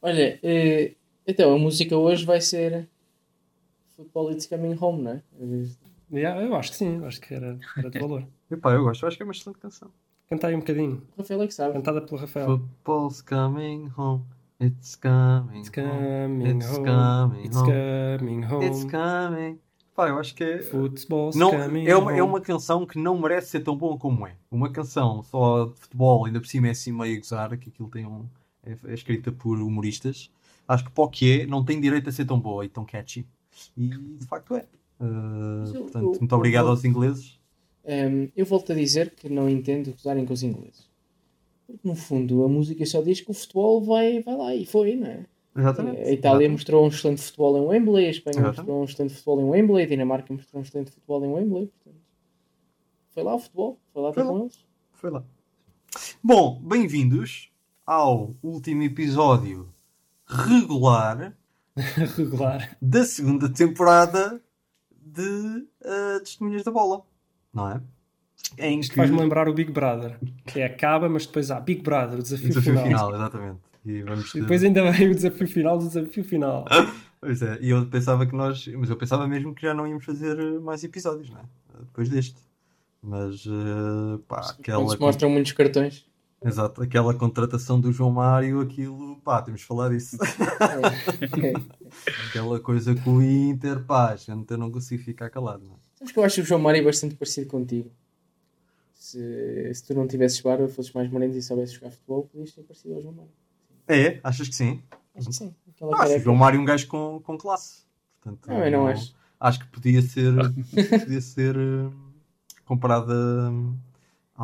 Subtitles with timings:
[0.00, 0.94] Olha, eh,
[1.26, 2.88] então a música hoje vai ser
[3.96, 5.22] Football It's Coming Home, não é?
[6.10, 8.24] Yeah, eu acho que sim, acho que era, era de valor.
[8.50, 9.90] Epá, eu gosto, eu acho que é uma excelente canção.
[10.28, 11.02] Canta aí um bocadinho.
[11.16, 11.72] O Rafael é que sabe.
[11.74, 12.46] Cantada pelo Rafael.
[12.46, 14.24] Football's coming home.
[14.60, 15.88] It's coming It's home.
[16.28, 16.84] coming It's home.
[16.84, 18.18] coming It's home.
[18.18, 18.66] coming home.
[18.66, 19.58] It's coming.
[19.94, 20.58] Pá, eu acho que é.
[20.62, 22.30] Football's Não, coming é, uma, é home.
[22.30, 24.34] uma canção que não merece ser tão boa como é.
[24.50, 27.88] Uma canção só de futebol, ainda por cima é assim meio a gozar, que aquilo
[27.90, 28.26] tem um,
[28.70, 30.30] é, é escrita por humoristas.
[30.66, 32.84] Acho que para o que é, não tem direito a ser tão boa e tão
[32.84, 33.26] catchy.
[33.76, 34.66] E de facto é.
[35.00, 37.38] Uh, eu- portanto, eu- muito obrigado eu- aos ingleses.
[37.84, 40.88] Ehm, eu volto a dizer que não entendo gozarem com os ingleses.
[41.66, 44.94] Porque no fundo a música só diz que o futebol vai, vai lá e foi,
[44.96, 45.26] não é?
[45.56, 46.00] Exatamente.
[46.02, 48.56] A Itália mostrou um excelente futebol em Wembley, a Espanha Exatamente.
[48.58, 51.66] mostrou um excelente futebol em Wembley, a Dinamarca mostrou um excelente futebol em Wembley.
[51.66, 52.02] Portanto,
[53.10, 54.34] foi lá o futebol, foi lá Foi ter lá.
[54.34, 54.64] com eles.
[54.92, 55.24] Foi lá.
[56.22, 57.50] Bom, bem-vindos
[57.88, 59.66] ao último episódio
[60.26, 61.32] regular
[61.74, 62.76] Regular.
[62.82, 64.42] da segunda temporada
[64.90, 67.02] de uh, Testemunhas da Bola.
[67.54, 67.80] Não é?
[68.58, 68.96] Em Isto que...
[68.96, 72.48] faz-me lembrar o Big Brother, que é acaba, mas depois há Big Brother, o desafio,
[72.48, 72.86] Desafio final.
[72.86, 73.60] final, exatamente.
[73.86, 76.64] E vamos E depois ainda vem o desafio final do desafio final.
[77.20, 78.64] Pois é, e eu pensava que nós.
[78.68, 81.44] Mas eu pensava mesmo que já não íamos fazer mais episódios, não é?
[81.80, 82.36] Depois deste.
[83.02, 84.88] Mas, eh, pá, aquela.
[84.88, 86.07] se mostram muitos cartões.
[86.44, 90.16] Exato, aquela contratação do João Mário, aquilo, pá, temos de falar disso.
[92.28, 95.78] aquela coisa com o Inter, pá, gente, eu não consigo ficar calado, não é?
[95.96, 97.90] Sabes que eu acho o João Mário bastante parecido contigo.
[98.94, 102.62] Se, se tu não tivesses barba, fosses mais moreno e soubesses jogar futebol, podias ser
[102.62, 103.32] parecido ao João Mário.
[103.88, 104.82] É, achas que sim?
[105.16, 105.54] Acho que sim.
[105.74, 106.20] Aquela Ah, acho o.
[106.20, 107.82] João Mário um gajo com, com classe.
[108.20, 109.14] Portanto, Não, eu não acho.
[109.40, 110.32] Acho que podia ser,
[111.00, 111.90] podia ser eh,
[112.64, 113.52] comparado a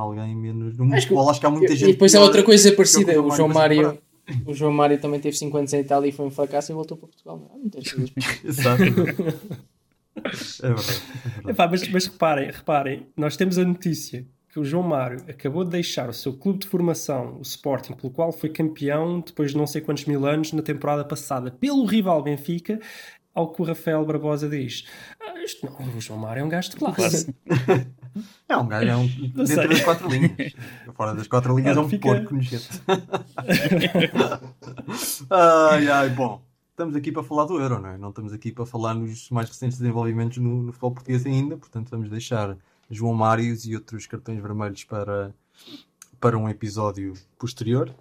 [0.00, 0.76] alguém menos.
[0.76, 1.88] No Acho que- acho que há muita E- gente.
[1.90, 3.20] e depois há pior outra coisa parecida.
[3.22, 3.98] o João Mário
[4.46, 6.96] o João Mário também teve 5 anos em Itália e foi um fracasso e voltou
[6.96, 7.50] para Portugal.
[7.54, 8.12] Há muitas coisas.
[8.44, 8.82] Exato.
[10.16, 10.62] É verdade.
[10.62, 11.02] É verdade.
[11.50, 15.70] Epá, mas, mas reparem, reparem, nós temos a notícia que o João Mário acabou de
[15.70, 19.66] deixar o seu clube de formação, o Sporting, pelo qual foi campeão depois de não
[19.66, 22.78] sei quantos mil anos na temporada passada, pelo rival Benfica,
[23.34, 24.84] ao que o Rafael Barbosa diz:
[25.20, 27.34] "Ah, isto não, o João Mário é um gajo de classe.
[28.48, 29.56] É um gajo, é um, Não sei.
[29.56, 30.52] dentro das quatro linhas.
[30.94, 32.82] Fora das quatro linhas é um fica- porco nojento.
[35.30, 36.42] ai, ai, bom.
[36.70, 37.96] Estamos aqui para falar do Euro, não é?
[37.98, 41.88] Não estamos aqui para falar nos mais recentes desenvolvimentos no, no futebol português ainda, portanto
[41.90, 42.56] vamos deixar
[42.90, 45.32] João Mários e outros cartões vermelhos para,
[46.18, 47.94] para um episódio posterior.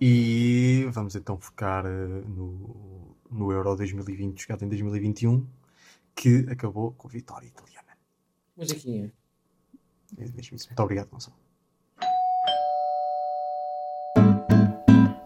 [0.00, 5.46] E vamos então focar eh, no, no Euro 2020, jogado em 2021,
[6.14, 7.88] que acabou com a vitória italiana.
[8.56, 9.12] Musiquinha.
[10.18, 10.66] Isso.
[10.68, 11.36] Muito obrigado, Gonçalo.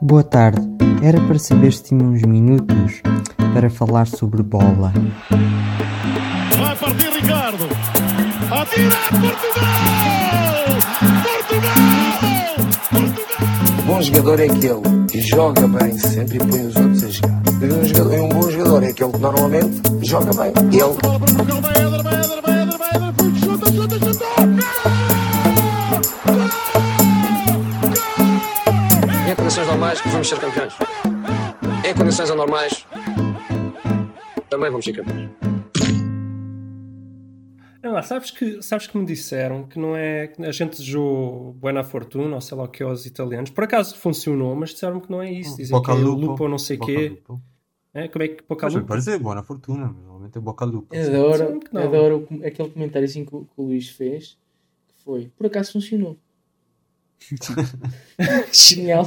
[0.00, 0.60] Boa tarde.
[1.02, 3.02] Era para saber se tinha uns minutos
[3.54, 4.92] para falar sobre bola.
[6.58, 7.64] Vai partir Ricardo.
[8.50, 10.64] Atira Portugal!
[11.22, 12.54] Portugal!
[12.88, 13.84] Portugal!
[13.86, 17.42] Bom jogador é aquele que joga bem sempre e põe os outros a jogar.
[17.60, 20.52] E um, jogador- um bom jogador é aquele que normalmente joga bem.
[20.72, 22.47] Ele.
[23.48, 24.24] Chuta, chuta, chuta!
[29.30, 30.74] Em condições normais, vamos ser campeões.
[31.88, 32.86] Em condições anormais,
[34.50, 35.30] também vamos ser campeões.
[37.82, 40.26] Não, lá, sabes que, sabes que me disseram que não é.
[40.26, 43.50] que A gente desejou Buena Fortuna, ou sei lá o que, aos italianos.
[43.50, 45.56] Por acaso funcionou, mas disseram que não é isso.
[45.56, 47.22] Dizem que é lupo ou não sei o quê.
[47.94, 48.86] É, como é que Mas Bocalupo?
[48.86, 49.94] pode dizer boa na fortuna,
[50.28, 50.96] normalmente é Bocalupo.
[50.96, 51.82] Adoro, Sim, que não.
[51.82, 54.36] adoro o com- aquele comentário assim que, o- que o Luís fez.
[54.88, 56.16] Que foi, por acaso funcionou.
[58.52, 59.06] Genial.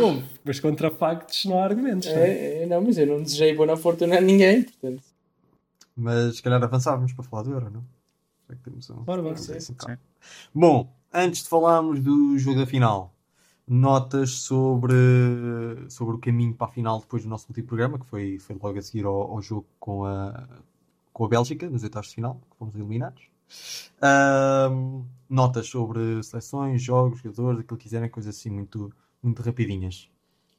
[0.00, 2.08] Houve, mas contra factos não há argumentos.
[2.08, 2.30] não é?
[2.30, 5.02] É, é, não, mas eu não desejei boa fortuna a ninguém, portanto.
[5.96, 7.84] Mas se calhar avançávamos para falar do Euro, não?
[8.48, 9.96] Já que temos um- Bora, esse então.
[10.54, 13.14] Bom, antes de falarmos do jogo da final,
[13.72, 14.92] notas sobre,
[15.88, 18.76] sobre o caminho para a final depois do nosso último programa, que foi, foi logo
[18.76, 20.48] a seguir ao, ao jogo com a,
[21.12, 23.22] com a Bélgica, nos oitavos de final, que fomos eliminados.
[24.02, 30.10] Ahm, notas sobre seleções, jogos, jogadores, aquilo que quiserem, coisas assim muito, muito rapidinhas.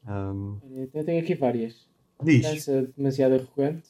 [0.08, 0.56] Ahm,
[0.94, 1.76] Eu tenho aqui várias.
[2.24, 2.46] diz.
[2.48, 3.90] França demasiado arrogante.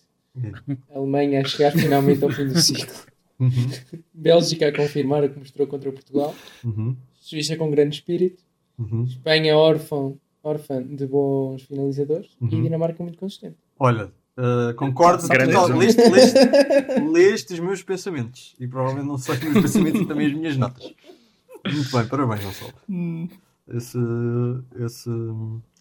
[0.89, 2.95] Alemanha a chegar finalmente ao fim do ciclo.
[3.39, 3.69] Uhum,
[4.13, 6.33] Bélgica a confirmar o que mostrou contra Portugal.
[6.63, 8.43] uhum, Suíça com grande espírito.
[8.91, 9.03] Uhum.
[9.03, 10.13] Espanha órfã,
[10.43, 12.29] órfã de bons finalizadores.
[12.41, 12.63] E Uhum.
[12.63, 13.55] Dinamarca muito consistente.
[13.79, 15.27] Olha, uh, concordo.
[15.27, 16.37] Total- leste, leste,
[17.11, 18.55] leste os meus pensamentos.
[18.59, 20.93] E provavelmente não só os meus pensamentos e também as minhas notas.
[21.65, 22.73] Muito bem, parabéns, Gonçalo.
[23.73, 23.97] Esse,
[24.83, 25.09] esse,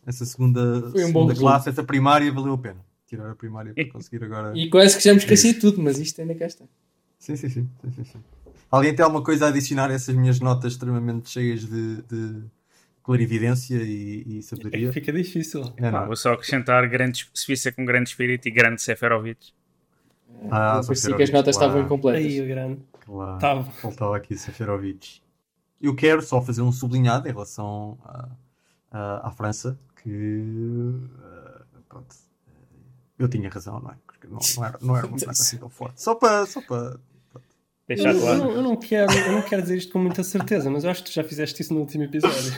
[0.07, 2.81] essa segunda, Foi um segunda classe, essa primária valeu a pena.
[3.07, 4.57] Tirar a primária para conseguir agora.
[4.57, 6.65] E quase que já me esqueci de tudo, mas isto ainda cá está.
[7.19, 8.19] Sim, sim, sim, sim, sim, sim.
[8.71, 12.43] Alguém tem alguma coisa a adicionar a essas minhas notas extremamente cheias de, de
[13.03, 14.87] clarividência e, e É sabedoria?
[14.89, 15.63] que fica difícil.
[15.77, 16.07] É, não.
[16.07, 19.53] vou só acrescentar grande Suíça com grande espírito e grande Seferovic.
[20.51, 21.69] Ah, Não parecia Seferovic, que as notas claro.
[21.71, 22.25] estavam incompletas.
[22.25, 22.81] Aí, o grande.
[23.05, 23.39] Claro.
[23.39, 23.65] Tava.
[23.65, 25.21] Faltava aqui Seferovic.
[25.81, 28.29] Eu quero só fazer um sublinhado em relação à,
[28.91, 32.15] à, à França, que eh, pronto,
[32.47, 32.53] eh,
[33.19, 33.95] eu tinha razão, não é?
[34.07, 36.03] Porque não, não era, não era uma França assim tão forte.
[36.03, 37.01] Só para, só para Eu,
[37.89, 38.39] Deixar eu claro.
[38.39, 41.03] não, eu não quero, eu não quero dizer isto com muita certeza, mas eu acho
[41.03, 42.53] que tu já fizeste isso no último episódio.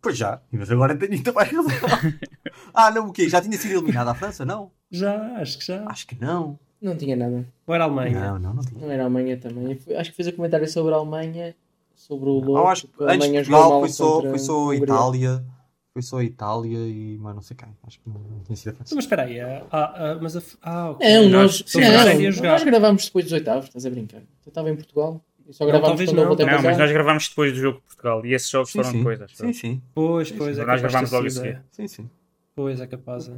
[0.00, 1.72] Pois já, mas agora tenho ainda mais razão.
[2.72, 3.28] ah, não, o quê?
[3.28, 4.44] Já tinha sido eliminada a França?
[4.44, 4.70] Não.
[4.90, 5.84] Já, acho que já.
[5.88, 6.58] Acho que não.
[6.80, 7.44] Não tinha nada.
[7.66, 8.20] Ou era a Alemanha?
[8.20, 8.80] Não, não, não tinha.
[8.80, 9.78] Não era a Alemanha também.
[9.96, 11.56] Acho que fez um comentário sobre a Alemanha,
[11.96, 12.66] sobre o Eu Lobo.
[12.68, 14.76] acho que a antes de Alemanha jogou Portugal mal foi só, contra foi só a.
[14.76, 15.44] Itália.
[15.92, 17.68] Foi só a Itália e mais não sei quem.
[17.84, 18.94] Acho que não, não tinha sido a França.
[18.94, 21.08] Mas espera aí, ah, ah, mas a, ah, ok.
[21.08, 24.20] Não, Nós- nós, nós nós gravámos depois dos oitavos, estás a brincar.
[24.20, 26.28] Eu estava em Portugal e só gravámos talvez quando eu não.
[26.28, 28.90] voltei Não, mas nós gravámos depois do jogo de Portugal e esses jogos Sim, foram
[28.92, 29.02] sim.
[29.02, 29.30] coisas.
[29.34, 29.82] Sim, sim.
[29.94, 31.60] Pois, pois, é Nós capaz gravámos logo é.
[31.70, 32.10] Sim, sim.
[32.54, 33.28] Pois, é capaz.
[33.28, 33.32] é.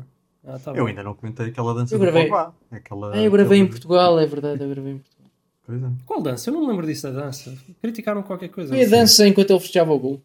[0.46, 0.86] Ah, tá Eu bom.
[0.86, 2.24] ainda não comentei aquela dança Eu do gravei.
[2.24, 2.54] Pogba.
[2.70, 5.30] Aquela, Ah, eu gravei em aquele- Portugal, é verdade, eu gravei em Portugal.
[5.66, 5.86] Pois é.
[6.06, 6.48] Qual dança?
[6.50, 7.54] Eu não me lembro disso da dança.
[7.82, 8.74] Criticaram qualquer coisa.
[8.74, 10.20] Foi a dança enquanto ele festejava o gol.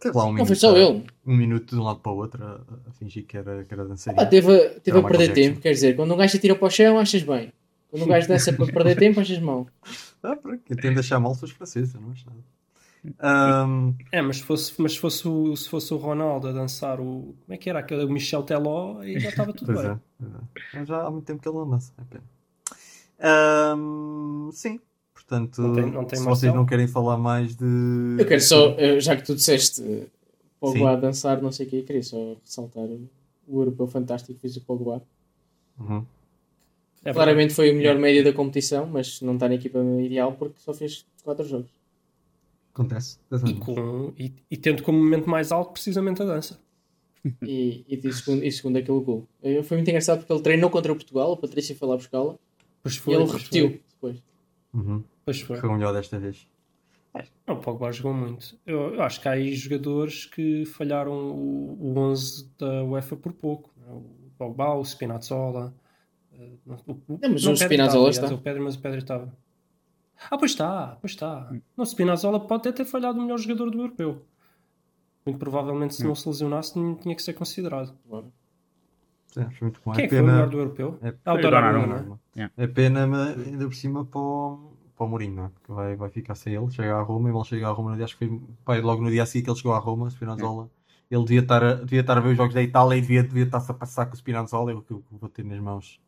[0.00, 1.04] Teve lá um Não minuto, foi só ele.
[1.26, 3.84] Um minuto de um lado para o outro a, a fingir que era, que era
[3.84, 4.22] dançarino.
[4.22, 6.66] Ah, teve, a- teve Era a perder tempo, quer dizer, quando um gajo atira para
[6.66, 7.52] o chão, achas bem.
[7.90, 9.66] Quando um gajo dança para perder tempo, achas mal.
[10.22, 10.36] Ah,
[10.68, 12.38] eu tento achar mal se os franceses, eu não acho nada.
[13.18, 17.00] Ahm, É, mas se fosse, mas se fosse, o, se fosse o Ronaldo a dançar
[17.00, 17.34] o.
[17.44, 17.78] Como é que era?
[17.78, 19.90] Aquele o Michel Teló, aí já estava tudo pois bem.
[19.90, 19.94] é,
[20.24, 20.60] é.
[20.74, 22.24] Mas já há muito tempo que ele não dança, é pena.
[23.18, 24.78] Ahm, sim,
[25.14, 26.36] portanto, Não tem- não tem se Marcelo?
[26.36, 28.16] vocês não querem falar mais de.
[28.18, 30.06] Eu quero só, eh, já que tu disseste eh,
[30.58, 32.84] Pogba a dançar, não sei o que, eu queria só ressaltar
[33.48, 35.02] o europeu fantástico que fez o Pogba.
[35.78, 36.04] Uhum.
[37.04, 37.12] É.
[37.12, 40.74] Claramente foi o melhor médio da competição, mas não está na equipa ideal porque só
[40.74, 41.70] fez 4 jogos.
[42.74, 43.18] Acontece.
[43.46, 46.60] E, com, e, e tendo como momento mais alto precisamente a dança.
[47.42, 49.28] E, e, de segundo, e segundo aquele gol.
[49.42, 52.34] Eh, Foi muito engraçado porque ele treinou contra o Portugal, a Patrícia foi lá buscá-la
[52.82, 53.12] Pois e foi.
[53.14, 53.80] ele pois repetiu foi.
[53.92, 54.22] depois.
[54.72, 55.04] Uhum.
[55.26, 55.56] Pois foi.
[55.58, 56.46] Foi o melhor desta vez.
[57.46, 58.56] Não, o Pogba jogou muito.
[58.64, 63.32] Eu, eu acho que há aí jogadores que falharam o, o 11 da UEFA por
[63.34, 63.68] pouco.
[63.86, 64.02] O
[64.38, 65.74] Pogba, o Spinazzola.
[66.40, 68.26] Eh, o- Não, mas o Spinazzola está.
[68.34, 69.36] O Pedro, mas o Pedro estava.
[70.30, 71.50] Ah, pois está, pois está.
[71.76, 74.22] Não, o Spinazzola pode até ter falhado o melhor jogador do europeu.
[75.26, 77.94] Muito provavelmente, se não se lesionasse, tinha- tinha que ser considerado.
[79.60, 79.92] Muito bom.
[79.92, 80.98] Quem é é que foi o pena, melhor do europeu?
[81.02, 82.50] é- Ah, o Donnarumma, não é?
[82.56, 85.48] É pena, mas ainda por cima para o, para o Mourinho, não é?
[85.50, 86.70] Porque vai, vai ficar sem ele.
[86.70, 89.02] Chega a Roma e mal chega a Roma no dia, acho que foi pai, logo
[89.02, 90.68] no dia que ele chegou a Roma, Spinazzola.
[91.10, 93.44] Ele devia estar, a, devia estar a ver os jogos da Itália e devia, devia
[93.44, 96.00] estar-se a passar com o Spinazzola, é o que eu vou ter nas mãos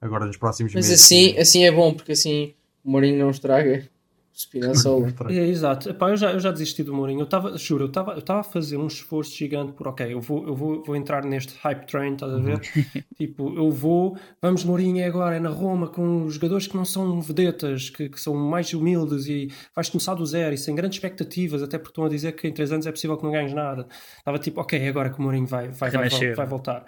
[0.00, 1.04] agora nos próximos Mas meses.
[1.04, 2.54] assim, assim é bom, porque assim
[2.84, 3.88] o Mourinho não estraga
[4.32, 5.12] o Spinazzola.
[5.28, 5.90] É, exato.
[5.90, 7.20] Epá, eu, já, eu já desisti do Mourinho.
[7.20, 10.20] Eu estava, juro, eu estava eu estava a fazer um esforço gigante por, ok, eu
[10.20, 12.60] vou, eu vou, vou entrar neste hype train, estás a ver?
[13.18, 16.84] tipo, eu vou, vamos Mourinho é agora, é na Roma, com os jogadores que não
[16.84, 20.96] são vedetas, que, que são mais humildes e vais começar do zero e sem grandes
[20.96, 23.52] expectativas, até porque estão a dizer que em 3 anos é possível que não ganhes
[23.52, 23.86] nada.
[24.18, 26.86] Estava tipo, ok, é agora que o Mourinho vai, vai, vai, vai, vai voltar.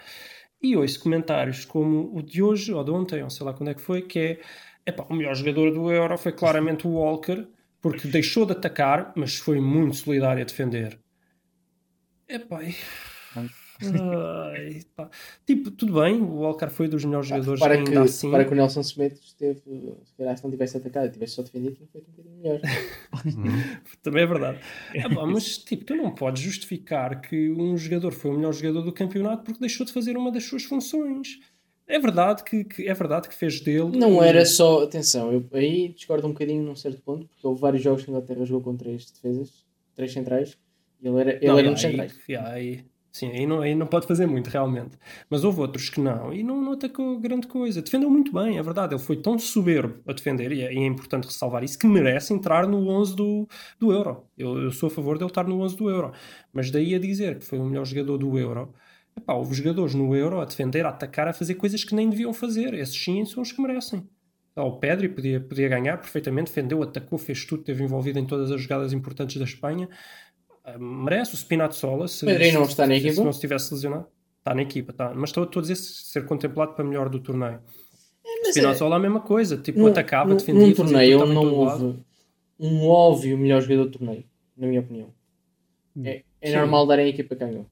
[0.62, 3.74] E ouço comentários como o de hoje, ou de ontem, ou sei lá quando é
[3.74, 4.40] que foi, que é
[4.86, 7.46] epá, o melhor jogador do Euro foi claramente o Walker,
[7.80, 10.98] porque deixou de atacar, mas foi muito solidário a defender.
[12.28, 12.60] Epá,
[13.90, 14.80] ai,
[15.46, 18.30] tipo, tudo bem, o Walker foi dos melhores jogadores Para ainda que, assim.
[18.30, 19.60] para que o Nelson Semedo esteve,
[20.04, 22.60] se calhar se não tivesse atacado e tivesse só defendido, tinha feito um bocadinho melhor.
[24.02, 24.58] Também é verdade.
[24.94, 28.92] Epá, mas tipo, tu não podes justificar que um jogador foi o melhor jogador do
[28.92, 31.40] campeonato porque deixou de fazer uma das suas funções.
[31.86, 33.96] É verdade que, que- é verdade que fez dele.
[33.98, 37.82] Não era só, atenção, eu aí discordo um bocadinho num certo ponto, porque houve vários
[37.82, 40.56] jogos que a Inglaterra jogou com três defesas, três centrais,
[41.02, 42.16] e ele era, ele Não, era um centrais.
[42.28, 44.96] aí- sim, aí não, aí não pode fazer muito, realmente.
[45.28, 47.82] Mas houve outros que não, e não, atacou grande coisa.
[47.82, 48.94] Defendeu muito bem, é verdade.
[48.94, 52.32] Ele foi tão soberbo a defender, e é, e é importante ressalvar isso, que merece
[52.32, 54.26] entrar no 11 do, do Euro.
[54.36, 56.12] Eu, eu sou a favor dele estar no 11 do Euro.
[56.52, 58.74] Mas daí a dizer que foi o melhor jogador do Euro,
[59.16, 62.32] epá, houve jogadores no Euro a defender, a atacar, a fazer coisas que nem deviam
[62.32, 62.74] fazer.
[62.74, 64.08] Esses sim são os que merecem.
[64.54, 68.50] Ah, O Pedri podia, podia ganhar perfeitamente, defendeu, atacou, fez tudo, esteve envolvido em todas
[68.50, 69.88] as jogadas importantes da Espanha.
[70.78, 72.06] Merece o Spinazzola.
[72.08, 73.14] Se, Pedri não se- está na se- equipa?
[73.14, 74.06] Se não se tivesse lesionado.
[74.38, 75.12] Está na equipa, está.
[75.14, 77.60] Mas estou, estou a dizer ser contemplado para melhor do torneio.
[78.50, 79.56] Spinazzola é a mesma coisa.
[79.56, 80.66] Tipo, Num- atacava, defendia.
[80.66, 81.84] Num torneio em não lado.
[81.86, 81.98] houve
[82.58, 84.24] um óbvio melhor jogador do torneio,
[84.56, 85.08] na minha opinião.
[86.04, 87.66] É, é normal darem a equipa que ganhou.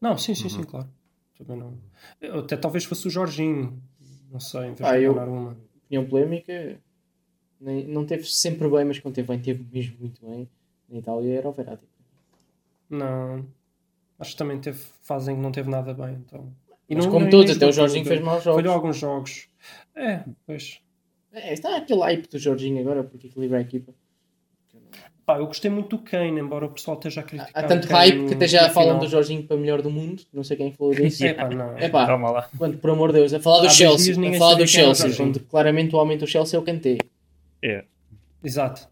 [0.00, 0.50] Não, sim, sim, Uhum.
[0.50, 0.88] sim, claro.
[1.36, 1.74] Também não.
[2.20, 3.82] Eu- Até talvez fosse o Jorginho.
[4.30, 5.56] Não sei, em vez Ah, de eu- Donnarumma.
[5.86, 6.78] Opinião polémica,
[7.60, 10.48] nem, não teve sempre bem, mas quando teve bem, teve mesmo muito bem.
[10.88, 11.86] Na Itália era o Verratti.
[12.90, 13.44] Não.
[14.18, 16.18] Acho que também teve fase em que não teve nada bem.
[16.26, 16.48] Então.
[16.88, 18.60] E Mas não- como todos, até o Jorginho fez maus jogos.
[18.60, 19.48] Falhou alguns jogos.
[19.94, 20.80] É, pois.
[21.32, 23.92] É, está aquele hype do Jorginho agora, porque equilibra a equipa.
[25.26, 27.52] Pá, eu gostei muito do Kane, embora o pessoal esteja a criticar.
[27.62, 29.00] Há o tanto Kane hype que até já falam final.
[29.00, 30.22] do Jorginho para melhor do mundo.
[30.32, 31.22] Não sei quem falou disso.
[31.26, 31.76] É pá, não.
[31.76, 32.48] É pá, Toma lá.
[32.56, 35.16] quando, por amor de Deus, a falar do Há Chelsea, a falar do Chelsea, Jorginho.
[35.34, 36.96] quando claramente o homem do Chelsea é o Kanté.
[37.62, 37.84] É.
[38.42, 38.88] Exato.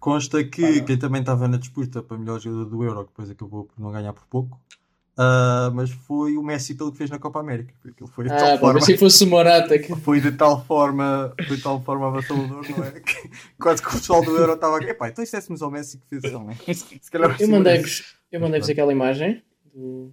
[0.00, 0.84] Consta que Ah, não.
[0.84, 3.90] quem também estava na disputa para melhor jogador do Euro, que depois acabou por não
[3.92, 4.60] ganhar por pouco,
[5.16, 7.74] ah, mas foi o Messi pelo que fez na Copa América.
[7.82, 8.80] Porque ele foi de Ah, tal forma.
[8.80, 9.94] se fosse o Morata que...
[9.96, 13.00] Foi de tal forma, foi de tal forma avassalador, não é?
[13.00, 13.28] Que
[13.60, 14.82] quase que o pessoal do Euro estava.
[14.84, 16.22] Epá, então dissessemos ao Messi que fez
[16.68, 16.86] isso.
[17.02, 19.42] Se calhar Eu mandei-vos eu mandei-vos aquela imagem
[19.74, 20.12] do...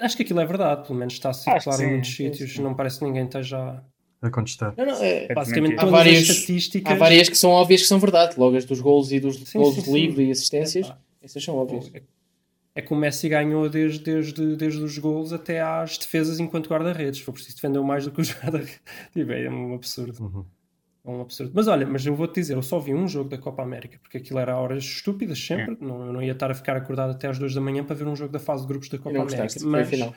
[0.00, 2.52] Acho que aquilo é verdade, pelo menos está a que circular em muitos sim, sítios.
[2.54, 2.62] sim.
[2.62, 3.80] Não parece que ninguém esteja.
[4.26, 4.74] A contestar.
[4.76, 5.26] Não, não, é...
[5.30, 5.82] É Basicamente, mentira.
[5.82, 6.92] Há todas várias- as estatísticas.
[6.92, 9.58] Há várias que são óbvias que são verdade, logo as dos gols e dos Sim,
[9.58, 11.90] gols sim, de livre e assistências, Epá, essas são óbvias.
[11.94, 12.02] é,
[12.76, 17.20] é que o Messi ganhou desde, desde, desde os gols até às defesas enquanto guarda-redes.
[17.20, 18.80] Foi preciso defendeu mais do que os guarda-redes.
[19.12, 20.22] Tipo, É um absurdo.
[20.22, 20.44] Uhum.
[21.06, 21.52] É um absurdo.
[21.54, 24.16] Mas olha, mas eu vou-te dizer, eu só vi um jogo da Copa América, porque
[24.16, 25.76] aquilo era a horas estúpidas sempre.
[25.78, 28.06] Não, eu não ia estar a ficar acordado até às duas da manhã para ver
[28.08, 29.42] um jogo da fase de grupos da Copa não América.
[29.42, 30.14] gostaste, foi a Mas final.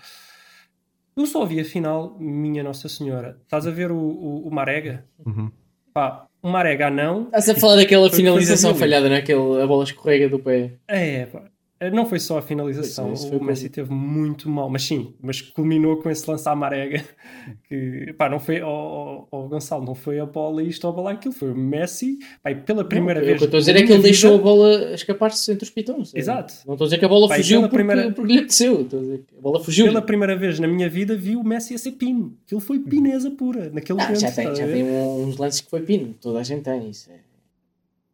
[1.17, 3.37] Eu só vi a final, minha Nossa Senhora.
[3.43, 5.03] Estás a ver o, o, o Marega?
[5.25, 5.51] Uhum.
[5.93, 7.23] Pá, o Marega não.
[7.23, 10.73] Estás a falar daquela finalização falhada naquele, a bola escorrega do pé.
[10.87, 11.43] É, pá.
[11.93, 15.41] Não foi só a finalização, isso foi o Messi teve muito mal, mas sim, mas
[15.41, 17.03] culminou com esse lance à marega
[17.69, 20.95] que, pá, não foi, ó ó, ó, Gonçalo, não foi a bola isto ou a
[20.95, 23.35] bola aquilo, foi o Messi, pá, pela primeira Não, vez.
[23.35, 25.51] O que eu estou a dizer é que ele minha deixou a vida- bola escapar-se
[25.51, 26.13] entre os pitões.
[26.15, 26.53] Exato.
[26.65, 28.81] Não estou a dizer que a bola Pá, fugiu pela porque, primeira- porque lhe apeteceu.
[28.81, 29.85] Estou a dizer que a bola fugiu.
[29.85, 33.29] Pela primeira vez na minha vida vi o Messi a ser pino, aquilo foi pineza
[33.31, 34.19] pura, naquele Ah, momento.
[34.21, 36.15] já tem, já tem uns lances que foi pino.
[36.19, 37.09] Toda a gente tem isso.
[37.11, 37.26] É.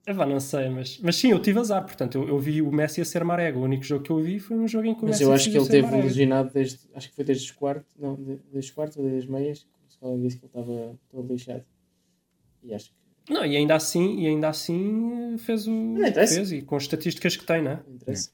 [0.05, 2.69] Ah, pá, não sei, mas, mas sim, eu tive azar, portanto, eu, eu vi o
[2.71, 4.99] Messi a ser marega, o único jogo que eu vi foi um jogo em que
[4.99, 6.03] o Mas Messi eu acho que ele teve marega.
[6.03, 6.79] lesionado desde.
[6.93, 7.85] Acho que foi desde os quartos.
[7.97, 9.59] Não, de- desde os quartos ou desde as meias.
[9.87, 11.63] O Scotland disse que ele estava todo lixado.
[12.63, 12.89] E acho
[13.25, 16.35] que Não, e ainda assim, e ainda assim fez o Não interessa.
[16.35, 17.79] fez, e com as estatísticas que tem, né?
[17.87, 18.29] não interessa.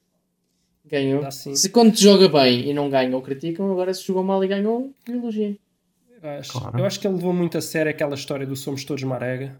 [0.86, 1.24] Ganhou.
[1.24, 4.44] Assim, Se quando te joga bem e não ganha ou criticam, agora se jogou mal
[4.44, 5.56] e ganhou, elogia.
[6.24, 6.80] eu acho, Claro.
[6.80, 9.60] eu acho que ele levou muito a sério aquela história do somos todos marega.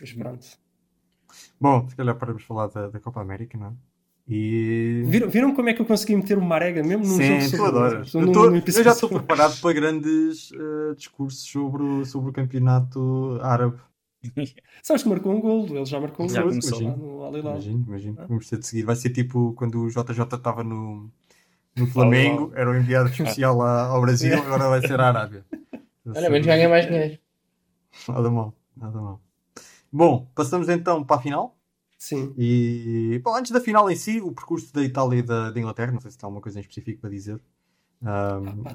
[0.00, 0.46] Mas pronto.
[1.60, 3.72] Bom, se calhar paramos de falar da, da Copa América, não é?
[4.28, 5.02] E.
[5.06, 7.56] Viram, viram como é que eu consegui meter o marega mesmo num jogo Sim, tu
[7.56, 11.82] sobre- num- Eu, num tô- eu episódio já estou preparado para grandes eh, discursos sobre
[11.82, 13.78] o, sobre o campeonato árabe.
[14.82, 16.82] Sabes que marcou um gol, ele já marcou um Já gol começou.
[16.82, 17.52] lá no Al Hilal.
[17.54, 18.16] Imagino, imagino.
[18.28, 18.82] Vamos ter de seguir.
[18.84, 21.10] Vai ser tipo quando o JJ estava no,
[21.74, 25.44] no Flamengo, era o enviado especial lá ao Brasil, agora vai ser a Arábia.
[26.06, 27.18] Olha, menos ganha mais dinheiro.
[28.08, 29.20] Nada mal, nada mal.
[29.92, 31.58] Bom, passamos então para a final.
[31.98, 32.32] Sim.
[32.36, 35.92] E bom, antes da final em si, o percurso da Itália e da, da Inglaterra,
[35.92, 37.40] não sei se tem alguma coisa em específico para dizer.
[38.02, 38.06] Um,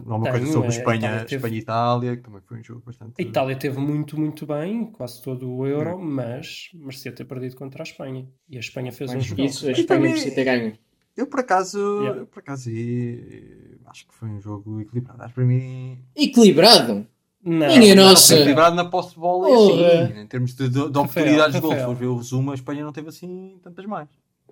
[0.09, 2.63] alguma coisa tenho, sobre é, Espanha, Itália teve- Espanha e Itália, que também foi um
[2.63, 3.13] jogo bastante.
[3.19, 5.67] A Itália teve muito, muito bem, quase todo o Hum.
[5.67, 8.25] Euro, mas merecia ter perdido contra a Espanha.
[8.49, 9.43] E a Espanha fez um Mais jogão.
[9.45, 10.73] isso, a Espanha precisa ter ganho.
[11.17, 12.21] Eu por acaso, Yeah.
[12.21, 15.21] eu, por acaso e, acho que foi um jogo equilibrado.
[15.21, 17.05] Acho que para mim Equilibrado.
[17.49, 18.27] Não, Minha não, nossa.
[18.33, 20.03] foi equilibrado na posse de bola Porra.
[20.03, 21.71] assim, em termos de, de, de oportunidades de gol.
[21.73, 24.09] Se for ver o resumo, a Espanha não teve assim tantas mais.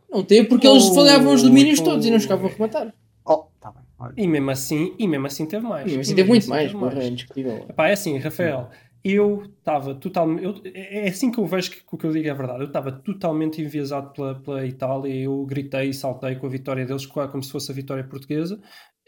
[0.10, 1.84] Não teve porque eles Oh, falhavam os domínios oh.
[1.84, 2.94] todos e não chegavam a rematar.
[3.26, 3.84] Oh, tá bem.
[4.00, 4.14] Olha.
[4.16, 5.92] E mesmo assim, e mesmo assim teve mais.
[5.92, 7.66] E E assim mesmo teve muito assim mais, teve é indiscutível.
[7.68, 8.70] Epá, é assim, Rafael,
[9.04, 10.44] eu estava totalmente.
[10.46, 12.62] eu- é assim que eu vejo que, que o que eu digo é verdade.
[12.62, 15.14] Eu estava totalmente enviesado pela, pela Itália.
[15.14, 18.58] Eu gritei e saltei com a vitória deles, como se fosse a vitória portuguesa.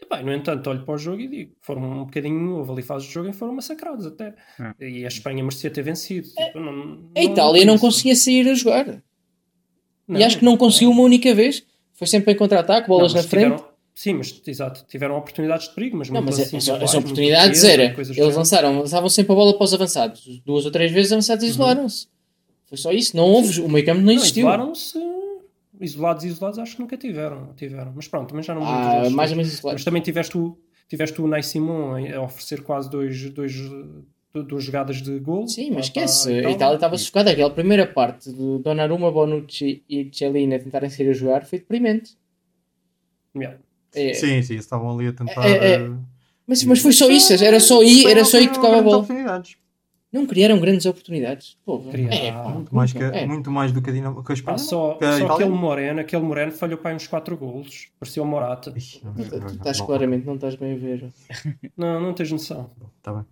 [0.00, 2.56] Epá, no entanto, olho para o jogo e digo: foram um bocadinho.
[2.56, 4.34] Houve ali fases de jogo em que foram massacrados até.
[4.80, 6.28] E a Espanha merecia ter vencido.
[6.28, 7.80] Tipo, não- A Itália não isso.
[7.84, 9.02] conseguia sair a jogar.
[10.06, 11.64] Não, e acho que não conseguiu uma única vez.
[11.92, 13.44] Foi sempre em contra-ataque, bolas Não, na frente.
[13.50, 17.64] tiveram- sim, mas exato, tiveram oportunidades de perigo, mas Não, mas assim, as, as oportunidades
[17.64, 17.82] era.
[17.86, 18.36] Eles género.
[18.36, 20.40] lançaram, lançavam sempre a bola para os avançados.
[20.46, 22.06] Duas ou três vezes avançados e isolaram-se.
[22.66, 23.16] Foi só isso.
[23.16, 23.60] Não houve.
[23.60, 24.42] O meio campo não Não, existiu.
[24.42, 24.96] isolaram-se.
[25.80, 27.52] Isolados, isolados, acho que nunca tiveram.
[27.56, 27.92] tiveram.
[27.94, 29.84] Mas pronto, também já não me Ah, mais ou menos Mas isolados.
[29.84, 30.56] também tiveste o,
[30.88, 33.54] tiveste o Nai Simon a oferecer quase dois, dois,
[34.32, 35.46] duas jogadas de gol.
[35.46, 36.40] Sim, mas esquece.
[36.40, 37.30] para A Itália estava sufocada.
[37.30, 42.16] Aquela primeira parte de Donnarumma, Bonucci e Cellini a tentarem sair a jogar foi deprimente.
[43.36, 43.58] Yeah.
[43.94, 45.46] É, Sim, sim, estavam ali a tentar.
[45.46, 45.90] É, é, eh,
[46.46, 47.32] Mas, mas foi só isso.
[47.42, 49.06] Era só ir, era só ir que tocava a bola.
[50.10, 51.58] Não criaram grandes oportunidades.
[51.90, 52.16] Criaram.
[52.16, 53.26] É, pá, Muito mais, que, é.
[53.26, 54.56] muito mais do que a, Dinam que a Espanha.
[54.56, 57.88] Pá, só que a só aquele Moreno, aquele Moreno falhou para aí uns 4 golos.
[58.00, 58.72] Parecia o Morata.
[58.74, 59.86] Ixi, não, Tu, tu estás não.
[59.86, 61.12] claramente, não estás bem a ver.
[61.76, 62.70] Não, não tens noção.
[63.02, 63.24] Tá bem.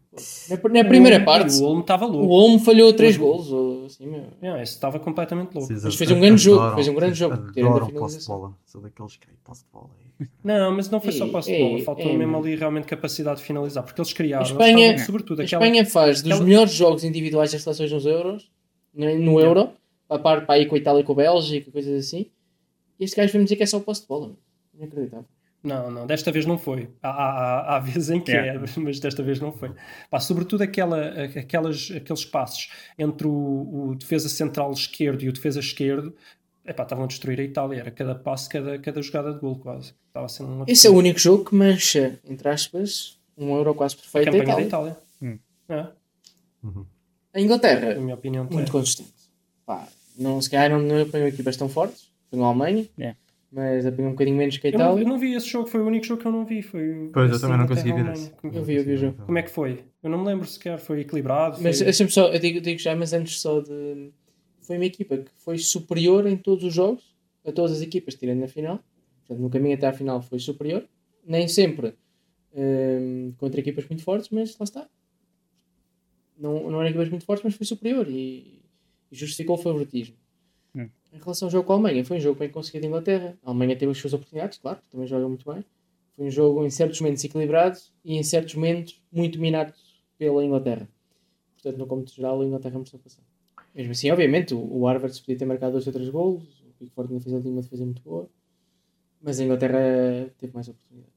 [0.51, 2.29] Na, na primeira O- parte, O Olmo estava o louco.
[2.33, 3.53] Olmo falhou 3 Mas- golos.
[3.53, 4.25] Ou assim, meu.
[4.43, 5.67] Yeah, esse estava completamente louco.
[5.69, 8.55] Vocês Mas fez um grande jogo, fez um grande jogo, a Adoram posse de bola.
[8.65, 9.91] Sou daqueles que posse de bola.
[10.43, 11.83] Não, mas não foi só Ei, posse de bola.
[11.83, 12.45] Faltou ei, mesmo mano.
[12.45, 13.85] ali realmente capacidade de finalizar.
[13.85, 14.45] Porque eles criaram.
[14.45, 15.65] A eles Espanha- estavam, sobretudo A aquela.
[15.65, 18.51] Espanha faz dos aquela- melhores jogos individuais das seleções nos Euros,
[18.95, 19.71] no, no Euro,
[20.09, 22.31] a par para aí com a Itália e com a Bélgica, coisas assim.
[22.99, 24.33] E este gajo vem dizer que é só posse de bola.
[24.75, 25.27] Inacreditável.
[25.67, 26.89] Não, não, desta vez não foi.
[27.03, 28.63] Há, há, há- vezes em que Yeah.
[28.65, 29.73] é, mas desta vez não foi.
[30.09, 31.09] Pá, sobretudo aquela,
[31.39, 36.15] aquelas, aqueles passos entre o, o defesa central esquerdo e o defesa esquerdo,
[36.65, 37.81] epá, estavam a destruir a Itália.
[37.81, 39.93] Era cada passo, cada, cada jogada de gol quase.
[40.07, 43.75] Estava a ser um Esse é o único jogo que mancha, entre aspas, um Euro
[43.75, 44.97] quase perfeito da campanha da Itália.
[45.21, 45.39] Hum.
[45.69, 45.87] É,
[47.35, 48.45] A Inglaterra, na minha opinião.
[48.51, 48.73] muito é.
[48.73, 49.13] consistente.
[49.67, 49.87] Pá,
[50.19, 53.19] não, se calhar não, não apanhou equipas tão fortes, apanhou a Alemanha, Yeah.
[53.51, 55.03] Mas apanhou um bocadinho menos que a Eu não, Itália.
[55.03, 56.63] eu não vi esse jogo, foi o único jogo que eu não vi.
[56.63, 58.31] Foi Pois, eu também não consegui ver esse.
[58.31, 59.23] Como, Eu vi, eu vi o jogo.
[59.25, 59.85] como é que foi?
[60.03, 61.59] Eu não me lembro sequer, foi equilibrado.
[61.63, 61.85] Mas foi...
[61.85, 64.11] deixa-me só, eu digo, digo já, mas antes só de.
[64.61, 67.15] Foi uma equipa que foi superior em todos os jogos,
[67.47, 68.81] a todas as equipas, tirando na final.
[69.21, 70.85] Portanto, no caminho até à final foi superior.
[71.25, 71.95] Nem sempre
[72.55, 74.89] hum, contra equipas muito fortes, mas lá está.
[76.39, 78.61] Não, não eram equipas muito fortes, mas foi superior e,
[79.11, 80.17] e justificou o favoritismo.
[81.17, 83.39] Em relação ao jogo com a Alemanha, foi um jogo bem conseguido da Inglaterra.
[83.43, 85.65] A Alemanha teve as suas oportunidades, claro, também joga muito bem.
[86.15, 89.73] Foi um jogo em certos momentos equilibrado e em certos momentos muito minado
[90.19, 90.87] pela Inglaterra.
[91.55, 93.23] Portanto, no cômputo geral, a Inglaterra mostrou passar.
[93.75, 97.25] Mesmo assim, obviamente, o, Harvard podia ter marcado dois ou três golos, o Pickford ainda
[97.25, 98.29] fez ali uma defesa muito boa,
[99.23, 101.17] mas a Inglaterra teve mais oportunidades.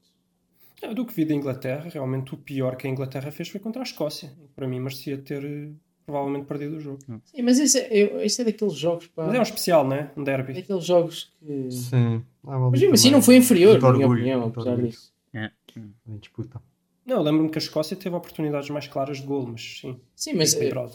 [0.94, 3.84] Do que vi da Inglaterra, realmente o pior que a Inglaterra fez foi contra a
[3.84, 4.32] Escócia.
[4.56, 5.70] Para mim, merecia ter eh,
[6.10, 6.98] provavelmente perdido o jogo.
[7.24, 10.10] Sim, mas esse é, esse é daqueles jogos, pá, Mas é um especial, né?
[10.16, 10.52] Um derby.
[10.54, 11.70] daqueles jogos que...
[11.70, 12.24] Sim.
[12.44, 15.12] Ah, vale Mas mesmo assim não foi inferior, na minha opinião, apesar disso.
[15.32, 16.60] Em disputa.
[17.06, 20.00] Não, lembro-me que a Escócia teve oportunidades mais claras de gol, mas sim.
[20.14, 20.86] Sim, mas é, vá.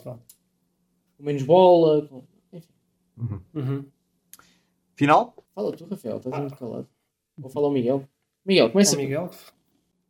[1.17, 2.07] com menos bola...
[2.07, 2.23] com-
[2.53, 2.69] Enfim,
[3.53, 3.85] Uhum.
[4.95, 5.33] Final?
[5.53, 6.87] fala tu, Rafael, estás muito calado.
[7.37, 8.07] Vou falar o Miguel.
[8.45, 8.95] Miguel, começa.
[8.97, 9.29] Miguel,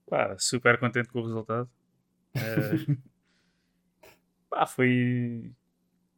[0.08, 1.70] Pá, super contente com o resultado.
[2.36, 2.96] Eh,
[4.56, 5.52] pá, foi.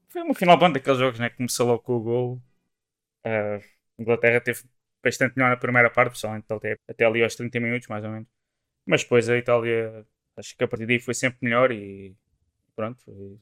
[0.09, 1.29] Foi uma final bom daqueles jogos, né?
[1.31, 2.43] Começou logo com o gol.
[3.99, 4.63] A Inglaterra teve
[5.03, 8.27] bastante melhor na primeira parte, pessoalmente até, até ali aos 30 minutos, mais ou menos.
[8.85, 10.05] Mas depois a Itália,
[10.37, 12.15] acho que a partir daí foi sempre melhor e
[12.75, 13.01] pronto.
[13.03, 13.39] Foi,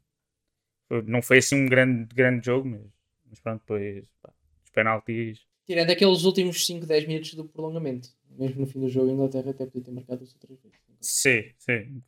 [0.89, 2.81] foi- não foi assim um grande, grande jogo, mas,
[3.29, 4.33] mas pronto, depois pá,
[4.65, 5.45] os penaltis.
[5.67, 8.09] Tirando aqueles últimos 5, 10 minutos do prolongamento.
[8.31, 10.79] Mesmo no fim do jogo, a Inglaterra até podia ter marcado ou três vezes.
[10.99, 12.03] Sim, sim.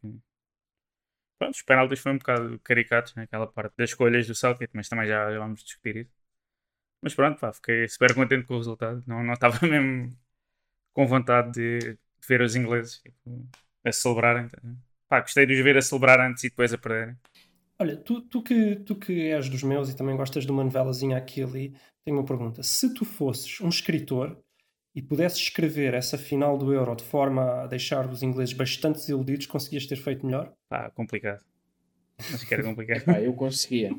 [1.40, 5.08] Pronto, os penaltis foi um bocado caricatos naquela parte das escolhas do Southgate, mas também
[5.08, 6.12] já, já vamos discutir isso.
[7.02, 9.04] Mas pronto, pá, fiquei super contente com o resultado.
[9.08, 10.18] Não não estava mesmo
[10.94, 13.48] com vontade de, de ver os ingleses tipo,
[13.86, 14.50] a celebrarem.
[14.50, 14.60] tá?
[15.08, 17.16] Pá, gostei de os ver a celebrar antes e depois a perderem.
[17.80, 21.18] olha, tu, tu, que, tu que és dos meus e também gostas de uma novelazinha
[21.18, 22.64] aqui e ali, tenho uma pergunta.
[22.64, 24.42] Se tu fosses um escritor
[24.98, 29.46] e pudesses escrever essa final do Euro de forma a deixar os ingleses bastante desiludidos,
[29.46, 30.52] conseguias ter feito melhor?
[30.68, 31.44] Pá, complicado.
[32.18, 32.98] Acho que era complicado.
[33.02, 33.96] Epá, eu conseguia.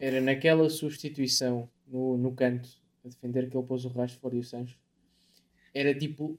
[0.00, 2.68] Era naquela substituição no, no canto
[3.04, 4.76] a defender que ele pôs o Rashford e o Sancho.
[5.72, 6.36] Era tipo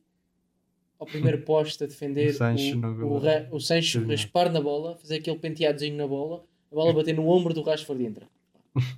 [0.99, 4.59] ao primeiro poste a defender O Sancho o, no- o, Ra- o Sancho raspar na
[4.59, 8.29] bola, fazer aquele penteadozinho na bola, a bola bater no ombro do Rashford e entrar.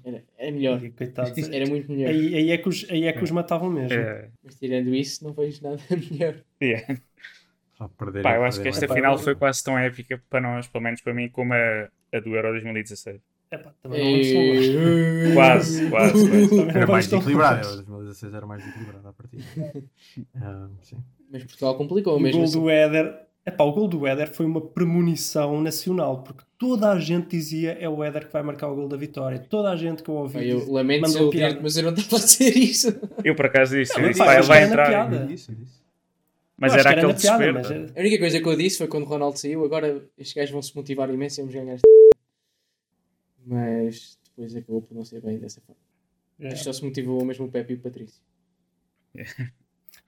[0.06, 0.84] Era, era melhor.
[0.84, 2.10] E, coitados, Era muito melhor.
[2.10, 3.94] aí, aí, é que os, aí é que os matavam mesmo.
[3.98, 5.82] É, Mas tirando isso, não vejo nada
[6.12, 6.36] melhor.
[6.62, 6.98] yeah.
[7.80, 10.84] A perder, Pá, eu acho que esta final foi quase tão épica para nós, pelo
[10.84, 13.20] menos para mim, como a, a do Euro 2016.
[13.52, 14.78] Epá, também não vamos tão longe.
[14.78, 16.70] Ei, Quase, quase, quase.
[16.70, 17.68] Era mais equilibrado.
[17.68, 19.44] A 2016 era mais equilibrado à partida.
[20.36, 20.98] Ah, sim.
[21.32, 22.60] Mas Portugal complicou O mesmo gol assim.
[22.60, 27.28] do Éder, epá, o gol do Éder foi uma premonição nacional, porque toda a gente
[27.30, 29.40] dizia é o Éder que vai marcar o gol da vitória.
[29.40, 30.48] Toda a gente que eu ouvi.
[30.50, 31.60] Eu diz- lamento mandou ser o piada.
[31.62, 32.88] Mas eu não estava a dizer isso.
[33.24, 34.88] Eu por acaso disse, Não, eu mas disse, pá, eu ele vai era entrar.
[34.90, 35.16] piada.
[35.18, 35.84] Eu disse, eu disse.
[36.56, 37.54] Mas Eu era que aquele piada, desespero.
[37.54, 37.74] mas tá?
[37.76, 40.52] é- A única coisa que eu disse foi quando o Ronaldo saiu, agora estes gajos
[40.52, 41.84] vão se motivar imenso e vamos ganhar esta.
[43.46, 45.82] Mas depois acabou por não ser bem dessa forma.
[46.40, 46.54] é.
[46.54, 48.22] Isto só se motivou mesmo o Pepe e o Patrício.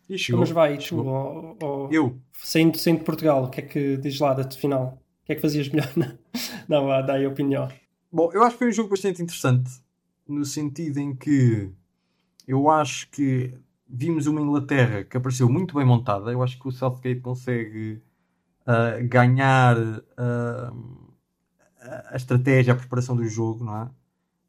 [0.10, 0.41] E chegou.
[0.41, 1.08] Mas vai, tu, chegou.
[1.08, 2.20] ó- ó- Eu.
[2.34, 5.02] saindo, saindo de Portugal, o que é que diz lá da final?
[5.24, 5.91] O que é que fazias melhor?
[6.70, 7.68] Não, dá aí a opinião.
[8.12, 9.72] Bom, eu acho que foi um jogo bastante interessante.
[10.28, 11.72] No sentido em que
[12.48, 13.54] eu acho que
[13.88, 16.32] vimos uma Inglaterra que apareceu muito bem montada.
[16.32, 18.02] Eu acho que o Southgate consegue
[18.65, 19.76] ah, ganhar
[20.18, 20.74] ah,
[22.12, 23.89] a, estratégia, a preparação do jogo, não é?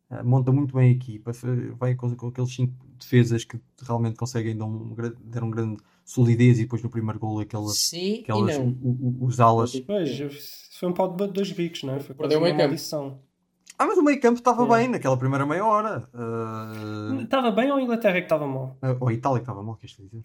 [0.08, 1.32] Uh, monta muito bem a equipa,
[1.76, 6.58] vai com, com aqueles cinco defesas que realmente conseguem dar, um, dar um grande solidez
[6.58, 8.68] e depois no primeiro gol aquela, Sim aquelas, não.
[8.68, 9.78] o- o- os alas.
[9.80, 12.00] Pois, foi um pau de dois bicos, não é?
[12.00, 12.68] Foi Perdeu uma meio campo.
[12.68, 13.18] maldição.
[13.78, 14.78] Ah, mas o meio campo estava É.
[14.78, 16.08] bem naquela primeira meia hora.
[16.14, 18.76] Uh, Estava bem ou a Inglaterra é que estava mal?
[19.00, 20.22] ou a Itália que estava mal, queres dizer?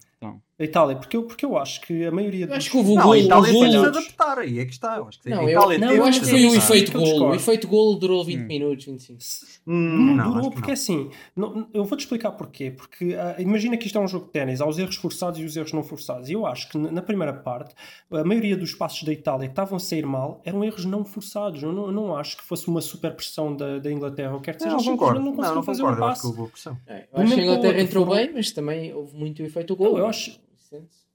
[0.58, 2.56] A Itália, porque eu, porque eu acho que a maioria dos...
[2.56, 3.12] acho que houve um Não, gol.
[3.12, 4.96] a Itália teve de adaptar, aí é que está.
[4.96, 7.22] Eu acho que Não, a eu, Itália não, eu acho que foi o efeito gol.
[7.30, 8.46] O efeito gol durou 20 Hum.
[8.46, 9.18] minutos, 25.
[9.66, 10.72] Hum, Não, não, durou porque não.
[10.74, 12.70] assim, não- eu vou-te explicar porquê.
[12.70, 15.44] Porque ah, imagina que isto é um jogo de ténis, há os erros forçados e
[15.44, 16.28] os erros não forçados.
[16.28, 17.74] E eu acho que na, na primeira parte,
[18.10, 21.62] a maioria dos passos da Itália que estavam a sair mal eram erros não forçados.
[21.62, 24.32] Eu não, eu não acho que fosse uma super pressão da, da Inglaterra.
[24.34, 25.18] Eu quero que seja Não, não concordo.
[25.20, 26.02] Não, não não conseguiram fazer concordo.
[26.02, 26.40] um Eu acho que passe.
[26.40, 26.78] houve pressão.
[26.86, 29.74] É, eu acho que a Inglaterra outro entrou foram- bem, mas também houve muito efeito
[29.76, 29.92] gol.
[29.92, 30.40] Não, eu acho-.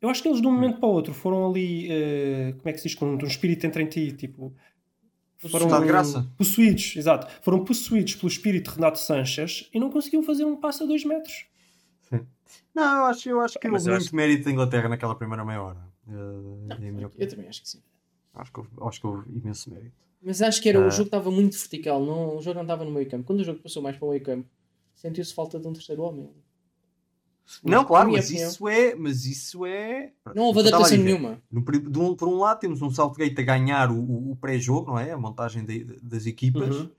[0.01, 2.71] Eu acho que eles de um momento para o outro foram ali, eh, como é
[2.73, 4.53] que se diz, com um espírito entre em ti, tipo.
[5.39, 6.27] Foram Estado de graça.
[6.37, 7.27] possuídos, exato.
[7.43, 11.03] Foram possuídos pelo espírito de Renato Sanches e não conseguiam fazer um passo a dois
[11.05, 11.45] metros.
[12.73, 15.61] Não, eu acho, eu acho que houve muito acho- mérito da Inglaterra naquela primeira meia
[15.61, 15.79] hora.
[16.07, 17.79] Uh, Não, é eu também acho que sim.
[18.35, 19.95] acho, que houve, acho que houve imenso mérito.
[20.27, 20.87] Mas acho que era, Ah.
[20.87, 23.23] o jogo estava muito vertical, não, o jogo não estava no meio campo.
[23.23, 24.45] Quando o jogo passou mais para o meio campo,
[24.93, 26.29] sentiu-se falta de um terceiro homem.
[27.63, 28.49] Não, claro, minha mas opinião.
[28.49, 28.93] isso é.
[28.95, 30.11] Mas isso é.
[30.35, 31.41] Não houve adaptação dizer, nenhuma.
[31.49, 34.87] no de um- por um lado temos um Southgate a ganhar o, o- o pré-jogo,
[34.91, 35.11] não é?
[35.11, 36.75] A montagem de- de- das equipas.
[36.75, 36.89] Uhum.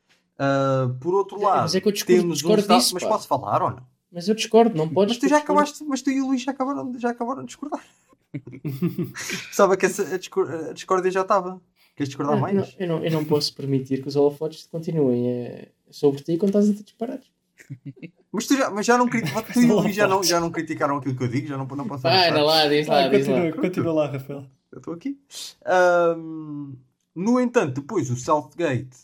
[0.41, 2.95] Uh, por outro Mas é- lado, mas é que eu discordo- temos discordo um disso,
[2.95, 3.09] Mas pá.
[3.11, 3.87] posso falar ou não?
[4.11, 5.17] Mas eu discordo, não podes.
[5.17, 7.85] Mas tu já acabaste, mas tu e o Luís já acabaram, já acabaram de discordar.
[9.53, 11.61] Sabe que essa, a, discor- a discórdia já estava.
[11.99, 12.55] Queres discordar Não, mais?
[12.55, 16.51] não, eu, não, eu não posso permitir que os holofotes continuem eh, sobre ti quando
[16.51, 17.29] estás a ter disparados.
[18.31, 20.51] Mas, tu já, mas já não, cri- tu e o Luís já não, já não
[20.51, 23.27] criticaram aquilo que eu digo, já não, não posso anda lá, diz lá, Ah, diz
[23.27, 23.41] lá.
[23.41, 24.47] continua, continua lá, Rafael.
[24.71, 25.19] Eu estou aqui.
[25.67, 26.75] Ahm,
[27.15, 28.97] no entanto, depois o Southgate,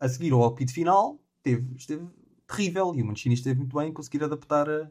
[0.00, 2.04] a seguir ao apito final, teve, esteve
[2.46, 4.90] terrível e o Mancini esteve muito bem em conseguir adaptar a,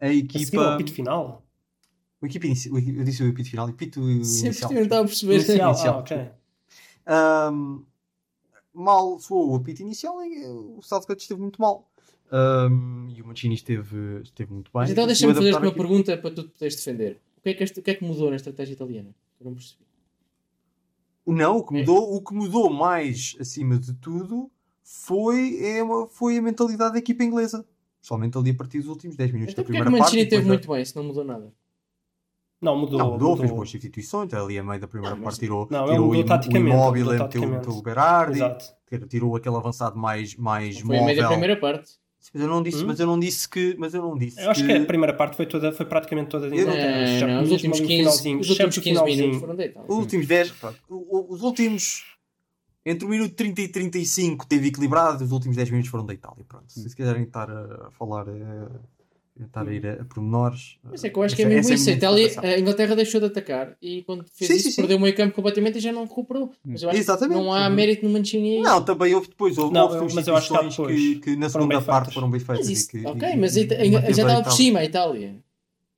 [0.00, 0.62] a A seguir equipa.
[0.62, 1.46] ao apito final.
[2.20, 4.70] O equipa inici- o equi- eu disse o apito final, o apito Sempre inicial.
[4.72, 5.34] eu não estava a perceber.
[5.34, 6.30] Inicial, Inicial, ah, ok.
[7.08, 7.82] Ahm,
[8.74, 11.88] mal soou o apito inicial, e, o Southgate esteve muito mal.
[12.30, 14.82] Ahm, e o Mancini esteve, esteve muito bem.
[14.82, 17.18] Mas então deixa-me fazer-te adaptar uma pergunta para tu te poderes defender.
[17.38, 19.14] O que, é que este- o que é que mudou na estratégia italiana?
[19.40, 19.80] Eu não percebi.
[21.26, 21.80] Não, o que É.
[21.80, 24.50] mudou, o que mudou mais acima de tudo
[24.82, 27.66] foi, é uma- foi a mentalidade da equipa inglesa.
[28.00, 30.22] Somente ali a partir dos últimos 10 minutos Então da é que primeira o Mancini
[30.22, 30.30] parte.
[30.30, 31.52] teve muito bem se não mudou nada?
[32.60, 32.98] Não, mudou.
[32.98, 34.34] Não, mudou, fez boas substituições.
[34.34, 37.72] Ali a meio da primeira Não, parte tirou, Não, tirou mudou o, Immobile, mudou meteu,
[37.72, 38.40] o Berardi,
[39.08, 41.38] tirou aquele avançado mais, mais Foi a meio da móvel.
[41.38, 41.92] primeira parte.
[42.34, 42.86] Mas eu não disse, Hum?
[42.88, 45.36] mas eu não disse que, mas eu não disse Eu acho que a primeira parte
[45.36, 47.00] foi, toda, foi praticamente toda de Eu- Inglaterra.
[47.06, 49.40] Não, Já não, os últimos ali o 15, finalzinho, os excepto últimos o 15 minutos
[49.40, 49.88] foram deitados.
[49.90, 52.04] Os últimos 10, pá, o- o- os últimos
[52.84, 56.44] entre o minuto 30 e 35 teve equilibrado, os últimos 10 minutos foram da Itália.
[56.46, 56.64] Pronto.
[56.68, 58.68] Se quiserem estar a falar, eh,
[59.46, 60.76] estar a ir a, a pormenores.
[60.82, 61.90] Mas é que eu acho que é essa- mesmo essa isso.
[61.90, 62.44] A, interpretação.
[62.50, 64.76] a Inglaterra deixou de atacar e quando fez Sim, isso sim, sim.
[64.82, 66.50] perdeu o meio campo completamente e já não recuperou.
[66.64, 67.36] Mas eu acho Exatamente.
[67.38, 67.74] que não há Uhum.
[67.74, 68.62] mérito no Mancini aí.
[68.62, 70.96] Não, também houve depois, houve, Não, houve mas eu acho que depois.
[70.96, 72.14] que, que na segunda parte feitas.
[72.14, 72.66] foram bem feitas.
[72.68, 75.36] Mas isso, que- ok, e- mas a e- e já estava por cima a Itália.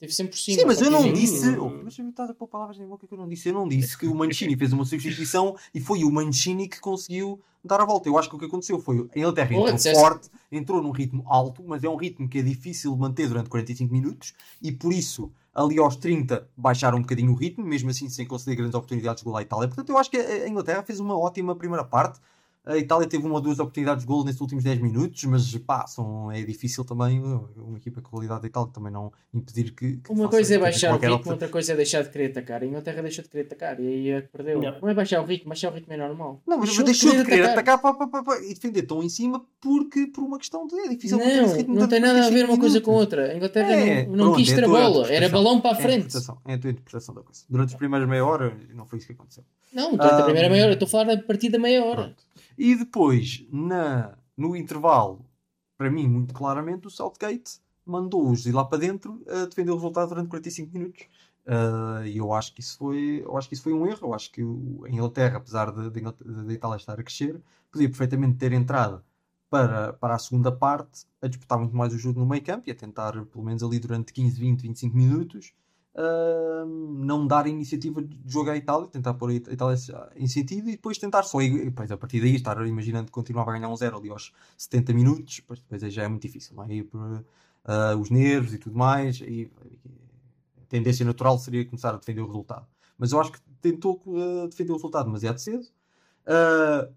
[0.01, 0.61] Esteve sempre por cima.
[0.61, 1.59] Sim, mas eu não disse.
[1.59, 3.51] Oh, mas eu estás a pôr palavras na boca que eu não disse.
[3.51, 7.39] Eu não disse que o Mancini fez uma substituição e foi o Mancini que conseguiu
[7.63, 8.09] dar a volta.
[8.09, 10.01] Eu acho que o que aconteceu foi a Inglaterra Boa, entrou disseste.
[10.01, 13.51] forte, entrou num ritmo alto, mas é um ritmo que é difícil de manter durante
[13.51, 14.33] 45 minutos
[14.63, 18.57] e por isso ali aos 30 baixaram um bocadinho o ritmo, mesmo assim sem conceder
[18.57, 19.69] grandes oportunidades de gol à Itália.
[19.69, 22.19] Portanto, eu acho que a Inglaterra fez uma ótima primeira parte.
[22.71, 25.87] A Itália teve uma ou duas oportunidades de gol nesses últimos 10 minutos, mas pá,
[25.87, 29.97] são, é difícil também uh, uma equipa com qualidade da Itália também não impedir que.
[29.99, 31.33] que Uma coisa é baixar o ritmo, opção.
[31.33, 32.63] outra coisa é deixar de querer atacar.
[32.63, 34.61] A Inglaterra deixou de querer atacar e aí é que perdeu.
[34.61, 34.81] Não.
[34.81, 36.41] Não é baixar o ritmo, baixar o ritmo é normal.
[36.47, 37.75] Não, mas Deixou deixou, de de querer querer atacar.
[37.75, 40.75] atacar, pá, pá, pá, pá, e defender tão em cima porque por uma questão de
[40.81, 42.91] é difícil manter esse Não, ritmo não tem nada a ver 45 uma coisa com
[42.93, 43.33] outra.
[43.33, 45.77] A Inglaterra É, não, não pronto, quis é a ter a bola, era balão para
[45.77, 45.97] a É frente.
[45.99, 47.43] interpretação, É a tua interpretação da coisa.
[47.49, 49.45] Durante as primeiras meia hora não foi isso que aconteceu.
[49.73, 51.85] Não, durante a Ah, primeira meia hora, eu estou a falar a partir da meia
[51.85, 52.15] hora.
[52.61, 55.25] E depois, na, no intervalo,
[55.79, 60.11] para mim, muito claramente, o Southgate mandou-os ir lá para dentro a defender o resultado
[60.11, 61.07] durante 45 minutos.
[61.47, 64.09] Ah, E eu acho que isso foi, eu acho que isso foi um erro.
[64.09, 68.37] Eu acho que o- a Inglaterra, apesar de, de, Itália estar a crescer, podia perfeitamente
[68.39, 69.03] ter entrado
[69.49, 72.73] para, para a segunda parte a disputar muito mais o jogo no meio campo e
[72.73, 75.53] a tentar, pelo menos ali durante 15, 20, 25 minutos,
[75.95, 79.77] ah, não dar iniciativa de jogo à Itália, tentar pôr a It- a Itália
[80.17, 83.51] em sentido e depois tentar só, e depois, a partir daí, estar imaginando que continuava
[83.51, 86.55] a ganhar um zero ali aos 70 minutos, depois, depois aí já é muito difícil,
[86.57, 86.83] não é?
[86.85, 87.25] Por,
[87.65, 89.51] ah, os nervos e tudo mais, e,
[90.63, 92.67] a tendência natural seria começar a defender o resultado.
[92.97, 94.01] Mas eu acho que tentou
[94.45, 95.67] ah, defender o resultado demasiado cedo.
[96.27, 96.89] Ah,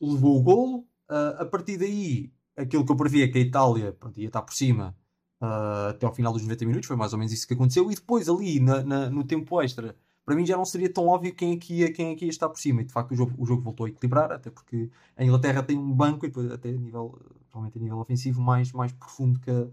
[0.00, 0.86] levou o golo.
[1.08, 4.54] Ah, a partir daí, aquilo que eu previa que a Itália pronto, ia estar por
[4.54, 4.96] cima
[5.40, 7.90] ah, até ao final dos 90 minutos, foi mais ou menos isso que aconteceu.
[7.90, 11.34] E depois, ali na- na- no tempo extra, para mim já não seria tão óbvio
[11.34, 12.82] quem é ia, quem é que ia estar por cima.
[12.82, 15.78] E de facto, o jogo, o jogo voltou a equilibrar, até porque a Inglaterra tem
[15.78, 17.18] um banco, e até a nível,
[17.50, 19.66] provavelmente a nível ofensivo, mais, mais profundo que a,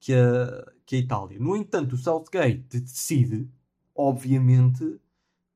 [0.00, 1.38] que, a, que a Itália.
[1.38, 3.48] No entanto, o Southgate decide,
[3.94, 5.00] obviamente,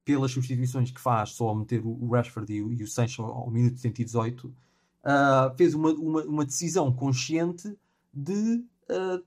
[0.05, 3.51] pelas substituições que faz, só ao meter o Rashford e o, e o Sancho ao,
[3.51, 4.55] minuto 118,
[5.03, 7.77] ah, fez uma, uma, uma decisão consciente
[8.13, 9.21] de ah,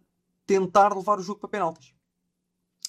[0.47, 1.93] tentar levar o jogo para penaltis.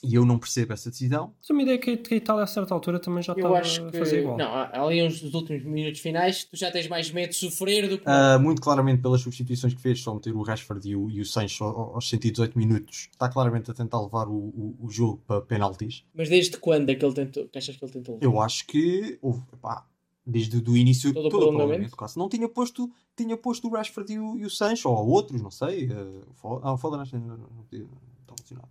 [0.00, 1.34] E eu não percebo essa decisão.
[1.40, 3.98] Mas uma ideia que que a Itália a certa altura também já estava a que.
[3.98, 4.38] fazer igual.
[4.38, 7.98] Não, ali uns dos últimos minutos finais tu já tens mais medo de sofrer do
[7.98, 8.04] que.
[8.06, 11.24] Ah, muito claramente pelas substituições que fez, só meter o Rashford e o, e o
[11.24, 15.40] Sancho ao- aos 118 minutos, está claramente a tentar levar o, o, o jogo para
[15.40, 16.04] penaltis.
[16.14, 17.48] Mas desde quando é que ele tentou?
[17.48, 18.14] Que achas que ele tentou?
[18.14, 18.24] levar?
[18.24, 19.84] Eu acho que houve, epá,
[20.30, 21.96] desde o início Todo todo o prolongamento?
[21.96, 22.18] quase.
[22.18, 25.50] Não tinha posto, tinha posto o Rashford e o, e o Sancho, ou outros, não
[25.50, 25.88] sei.
[26.34, 27.34] Fo- ah, o Foden acho que não,
[27.70, 28.68] está lesionado.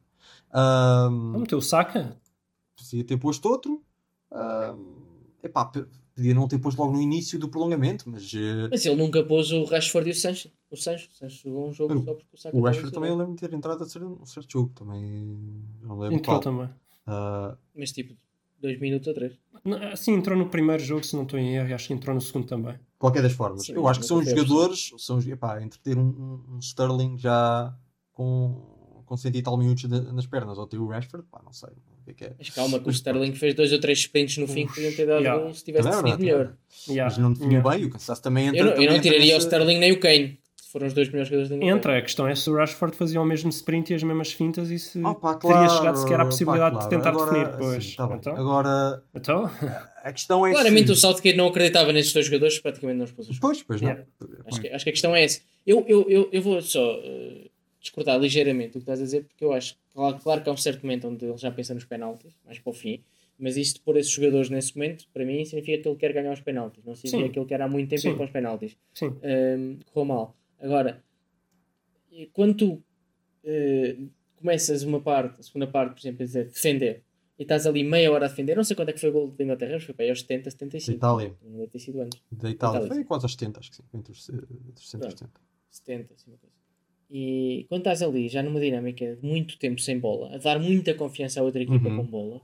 [0.53, 2.17] Ahm, Não meteu o Saka?
[2.75, 3.83] podia ter posto outro.
[4.31, 4.95] Ahm,
[5.43, 9.23] epá, podia não ter posto logo no início do prolongamento, mas eh, Mas ele nunca
[9.23, 10.51] pôs o Rashford e o Sancho.
[10.69, 13.09] O Sancho, o Sancho jogou um jogo O- só porque o Saka o Rashford também
[13.09, 14.71] eu lembro de ter entrado a ser um certo jogo.
[14.75, 15.01] Também
[15.81, 16.39] não lembro Entrou qual.
[16.39, 16.69] também.
[17.05, 18.15] Ah, Mas tipo,
[18.61, 19.33] dois minutos ou três.
[19.63, 22.13] Não, Sim, entrou no primeiro jogo, se não estou em erro, e acho que entrou
[22.15, 22.75] no segundo também.
[22.97, 23.65] qualquer das formas.
[23.65, 27.17] Sim, eu acho que são foi jogadores, são, epá, entre ter um, um- um Sterling
[27.17, 27.73] já
[28.13, 31.53] com, com cento e tal minutos de- nas pernas ou ter o Rashford, pá, não
[31.53, 31.69] sei.
[31.69, 32.35] O que é que é?
[32.37, 35.05] Mas calma, que o Sterling fez dois ou três sprints no fim que podiam ter
[35.05, 35.43] dado yeah.
[35.43, 36.57] gol se tivesse Também é definido melhor.
[36.87, 37.69] Yeah, Mas não definiu yeah.
[37.77, 38.59] bem, o Kansas também entra.
[38.59, 40.39] Eu não, eu não entra tiraria o nessa- Sterling nem o Kane.
[40.77, 41.77] Foram os dois melhores jogadores da Inglaterra.
[41.77, 44.69] Entra, a questão é se o Rashford fazia o mesmo sprint e as mesmas fintas
[44.69, 46.89] e se pá, teria claro, chegado sequer à pá, possibilidade claro.
[46.89, 47.57] de tentar Agora, definir.
[47.57, 48.17] Pois, sim, tá bem.
[48.17, 49.51] então, Agora, então,
[50.03, 50.91] a questão é Claramente se...
[50.91, 53.39] o Southgate não acreditava nesses dois jogadores, praticamente não os pôs.
[53.39, 53.89] Pois, pois não.
[53.89, 54.07] Yeah.
[54.45, 55.41] Acho que, acho que a questão é essa.
[55.65, 57.47] Eu, eu, eu, eu vou só eh,
[57.81, 60.57] discordar ligeiramente do que estás a dizer, porque eu acho claro, claro que há um
[60.57, 63.01] certo momento onde ele já pensa nos penaltis, mais para o fim,
[63.39, 66.33] mas isto de pôr esses jogadores nesse momento, para mim, significa que ele quer ganhar
[66.33, 67.31] os penaltis, não significa Sim.
[67.31, 68.09] que ele quer há muito tempo Sim.
[68.09, 68.77] ir para os penaltis.
[68.93, 69.15] sim.
[69.23, 70.35] Ahm, correu mal.
[70.59, 71.03] Agora,
[72.11, 72.83] e quando tu
[73.43, 73.95] eh,
[74.35, 77.03] começas uma parte, a segunda parte, por exemplo, a dizer defender,
[77.37, 79.27] e estás ali meia hora a defender, não sei quanto é que foi o gol
[79.31, 80.91] da Inglaterra, mas foi para aí aos 70, 75.
[80.91, 81.35] Da Itália.
[81.43, 82.19] Não deve ter sido antes.
[82.31, 82.77] Da Itália.
[82.77, 82.93] Itália.
[82.95, 83.83] Foi quase aos 70, acho que sim.
[83.93, 85.41] Entre os, eh, entre os 60 e os 70.
[85.69, 86.55] 70, assim uma coisa.
[87.09, 90.93] E quando estás ali, já numa dinâmica de muito tempo sem bola, a dar muita
[90.93, 91.97] confiança à outra equipa Uhum.
[91.97, 92.41] com bola,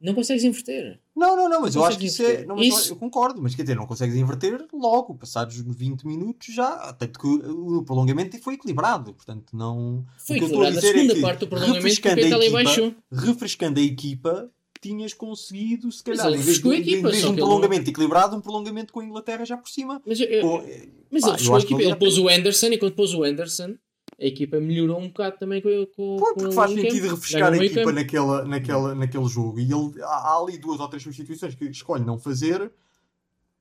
[0.00, 0.98] não consegues inverter.
[1.14, 2.44] Não, não, não, mas eu Consegues acho que isso é.
[2.46, 6.06] Não, mas eu- Isso- Eu concordo, mas quer dizer, não consegues inverter logo, passados 20
[6.06, 6.92] minutos já.
[6.94, 10.04] Tanto que o, prolongamento foi equilibrado, portanto não.
[10.18, 10.78] Foi eu a equilibrado.
[10.78, 12.94] A dizer é segunda que, parte do prolongamento, a refrescando a equipa, baixou.
[13.12, 17.34] refrescando a equipa, tinhas conseguido, se calhar, ele em vez, a equipa, um que ele
[17.36, 20.00] prolongamento equilibrado, um prolongamento com a Inglaterra já por cima.
[20.06, 20.64] Mas, eu- eu- Com-
[21.10, 23.74] mas pá, ele eu a ali ele pôs o Anderson e quando pôs o Anderson,
[24.20, 27.14] a equipa melhorou um bocado também com, com, Pô, com porque o faz sentido campo.
[27.14, 27.92] refrescar a equipa campo.
[27.92, 29.58] naquela, naquela, naquele jogo.
[29.58, 32.70] E ele, há, há ali duas ou três substituições que escolhe não fazer.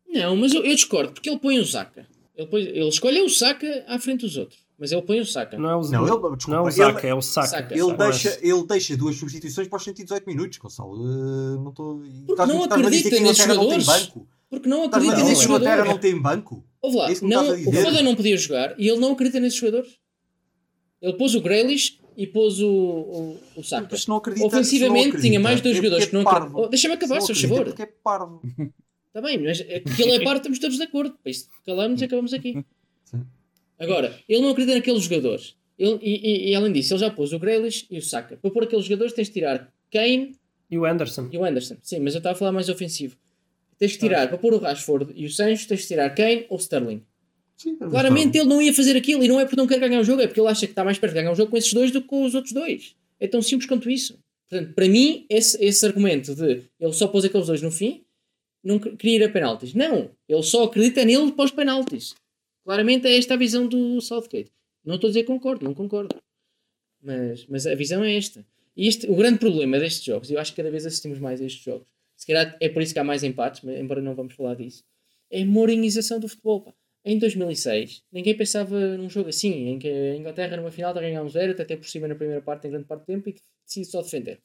[0.07, 2.05] Não, mas eu, eu discordo, porque ele põe o Saka.
[2.35, 4.59] Ele, põe, ele escolhe o Saka à frente dos outros.
[4.77, 5.57] Mas ele põe o Saka.
[5.57, 7.47] Não é o, Não, ele- não é o desculpa, Saka, ele- é o Saka.
[7.47, 7.73] Saka.
[7.73, 8.03] Ele Saka.
[8.09, 10.93] deixa, ele deixa duas substituições para os 118 minutos, Gonçalo.
[10.93, 12.01] Uh, não estou.
[12.29, 13.85] Estás- não acredita nesses Inglaterra não tem jogadores.
[14.07, 14.27] banco.
[14.49, 15.91] Porque não acredita nesses que a Inglaterra jogadores.
[15.93, 16.63] não tem banco.
[16.81, 17.73] Ouve lá, É não, o?
[17.73, 19.99] Foden não podia jogar e ele não acredita nesses jogadores.
[21.01, 23.87] Ele pôs o Grealish e pôs o, o, o Saka.
[23.91, 26.21] Mas se não acredita, Ofensivamente se não acredita, tinha mais dois é jogadores que não
[26.21, 26.37] é parvo.
[26.39, 26.63] acreditam.
[26.63, 27.65] Oh, Deixa-me acabar, Se favor.
[27.65, 28.41] porque é parvo.
[29.07, 31.15] Está bem, mas é que ele é parte, estamos todos de acordo.
[31.21, 32.63] Para isto, calamos e acabamos aqui.
[33.05, 33.25] Sim.
[33.79, 35.55] Agora, ele não acredita naqueles jogadores.
[35.77, 38.35] Ele, e, e- e além disso, ele já pôs o Grealish e o Saka.
[38.35, 40.35] Para pôr aqueles jogadores tens de tirar Kane
[40.69, 41.29] E o Anderson.
[41.31, 41.77] e o Anderson.
[41.81, 43.15] Sim, mas eu estava a falar mais ofensivo.
[43.77, 46.57] Tens de tirar, para pôr o Rashford e o Sancho, tens de tirar Kane ou
[46.57, 47.01] Sterling.
[47.61, 50.03] Sim, Claramente ele não ia fazer aquilo e não é porque não quer ganhar o
[50.03, 51.73] jogo, é porque ele acha que está mais perto de ganhar o jogo com esses
[51.73, 52.95] dois do que com os outros dois.
[53.19, 54.17] É tão simples quanto isso.
[54.49, 58.03] Portanto, para mim, esse, esse argumento de ele só pôs aqueles dois no fim,
[58.63, 59.73] não que- queria ir a penaltis.
[59.73, 62.15] Não, ele só acredita nele pós penaltis.
[62.63, 64.51] Claramente é esta a visão do Southgate.
[64.85, 66.15] Não estou a dizer que concordo, não concordo.
[67.01, 68.45] Mas, mas a visão é esta.
[68.75, 71.41] E este, o grande problema destes jogos, e eu acho que cada vez assistimos mais
[71.41, 74.33] a estes jogos, se calhar é por isso que há mais empates, embora não vamos
[74.33, 74.83] falar disso,
[75.31, 76.61] é a morinização do futebol.
[76.61, 76.73] pá.
[77.05, 81.03] Em 2006, ninguém pensava num jogo assim, em que a Inglaterra numa final está a
[81.03, 83.35] ganhar um zero, até por cima na primeira parte, em grande parte do tempo, e
[83.65, 84.39] decide só defender.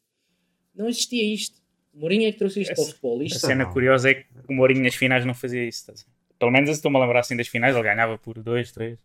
[0.74, 1.60] Não existia isto.
[1.92, 3.20] O Mourinho é que trouxe isto Essa- para o futebol.
[3.20, 3.72] A Isto, cena não.
[3.72, 5.90] curiosa é que o Mourinho nas finais não fazia isso.
[5.90, 6.00] a ver?
[6.38, 8.98] Pelo menos eu estou-me a lembrar assim das finais, ele ganhava por 2, 3.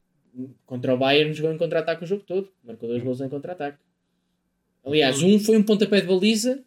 [0.65, 2.51] contra o Bayern jogou em contra-ataque o jogo todo.
[2.63, 3.77] Marcou dois gols em contra-ataque.
[4.85, 6.63] Aliás, um foi um pontapé de baliza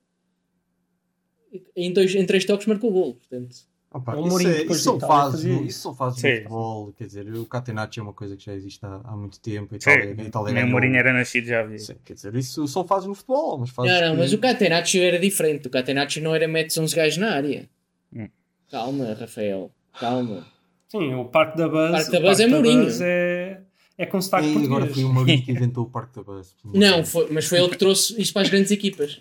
[1.76, 3.14] em, dois, em três toques marcou o gol.
[3.14, 3.56] Portanto,
[3.94, 6.28] Opa, isso, é- depois isso fazia isso fases Sim.
[6.28, 6.92] de futebol.
[6.96, 9.68] Quer dizer, o Catenacci é uma coisa que já existe há, há muito tempo.
[9.78, 11.78] Sim, Itália, Itália nem o Mourinho era nascido, já havia.
[11.78, 13.58] Sim, quer dizer, isso são fases no futebol.
[13.58, 15.66] Mas fases Não, não, que- mas o Catenaccio era diferente.
[15.66, 17.68] O Catenaccio não era metes 11 gajos na área.
[18.14, 18.28] Hum.
[18.70, 19.70] Calma, Rafael.
[20.00, 20.46] Calma.
[20.88, 22.88] Sim, o Parque da Buzz, Parque da o Buzz é Mourinho.
[23.02, 23.60] É,
[23.98, 24.94] é com sotaque agora português.
[24.94, 26.54] foi o Mourinho que inventou o Parque da Buzz.
[26.64, 29.20] Não, foi, mas foi ele que trouxe isto para as grandes equipas.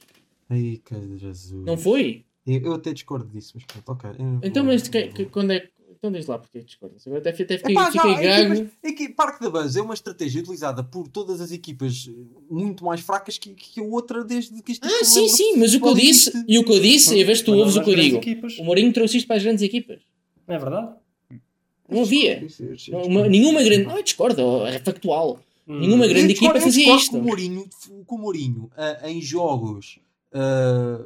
[0.49, 1.65] Ai, que Jesus.
[1.65, 2.25] Não foi?
[2.45, 4.09] Eu, eu até discordo disso, mas pronto, ok.
[4.43, 5.71] Então, mas que, que- quando é que.
[6.03, 7.05] Então diz lá porque é que discordas.
[7.05, 8.53] Agora até, até fiquei, Epá, já, fiquei gago.
[8.55, 12.13] equipas- equi- Parque da Buzz é uma estratégia utilizada por todas as equipas eh,
[12.49, 15.79] muito mais fracas que, que a outra desde que isto Ah, sim, sim, mas o
[15.79, 17.83] que eu disse, e o que eu disse, e a ver se tu ouves o
[17.83, 18.17] que eu digo.
[18.17, 18.57] equipas.
[18.57, 19.99] O Mourinho trouxe isto para as grandes equipas.
[20.47, 20.91] Não é verdade?
[21.87, 22.47] Não havia.
[23.05, 23.83] Uma- nenhuma grande.
[23.83, 25.39] Não, discordo, é factual.
[25.67, 25.79] Hum.
[25.81, 27.11] Nenhuma grande equipa eu fazia isto.
[27.11, 27.69] Com o Mourinho,
[28.07, 29.99] com o Mourinho ah, em jogos
[30.33, 30.99] ah,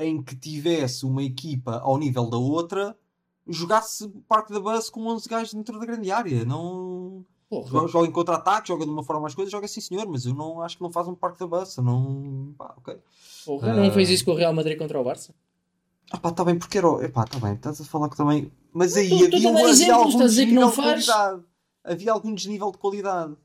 [0.00, 2.96] em que tivesse uma equipa ao nível da outra,
[3.46, 6.44] jogasse Parque da Buzz com 11 gajos dentro da grande área.
[6.44, 7.24] Não.
[7.48, 7.88] Porra.
[7.88, 10.60] Joga, em contra-ataque, joga de uma forma mais coisa, joga sim senhor, mas eu não
[10.62, 12.54] acho que não faz um Parque da eu Não.
[12.56, 12.96] Pá, ok.
[13.44, 13.90] Porra, não Ah.
[13.90, 15.34] fez isso com o Real Madrid contra o Barça?
[16.12, 16.86] Ah pá, tá bem, porque era.
[17.04, 18.52] Epá, tá bem, estás a falar que também.
[18.72, 21.42] Mas aí tu- tu havia, havia algum desnível de qualidade.
[21.84, 23.36] Havia algum desnível de qualidade.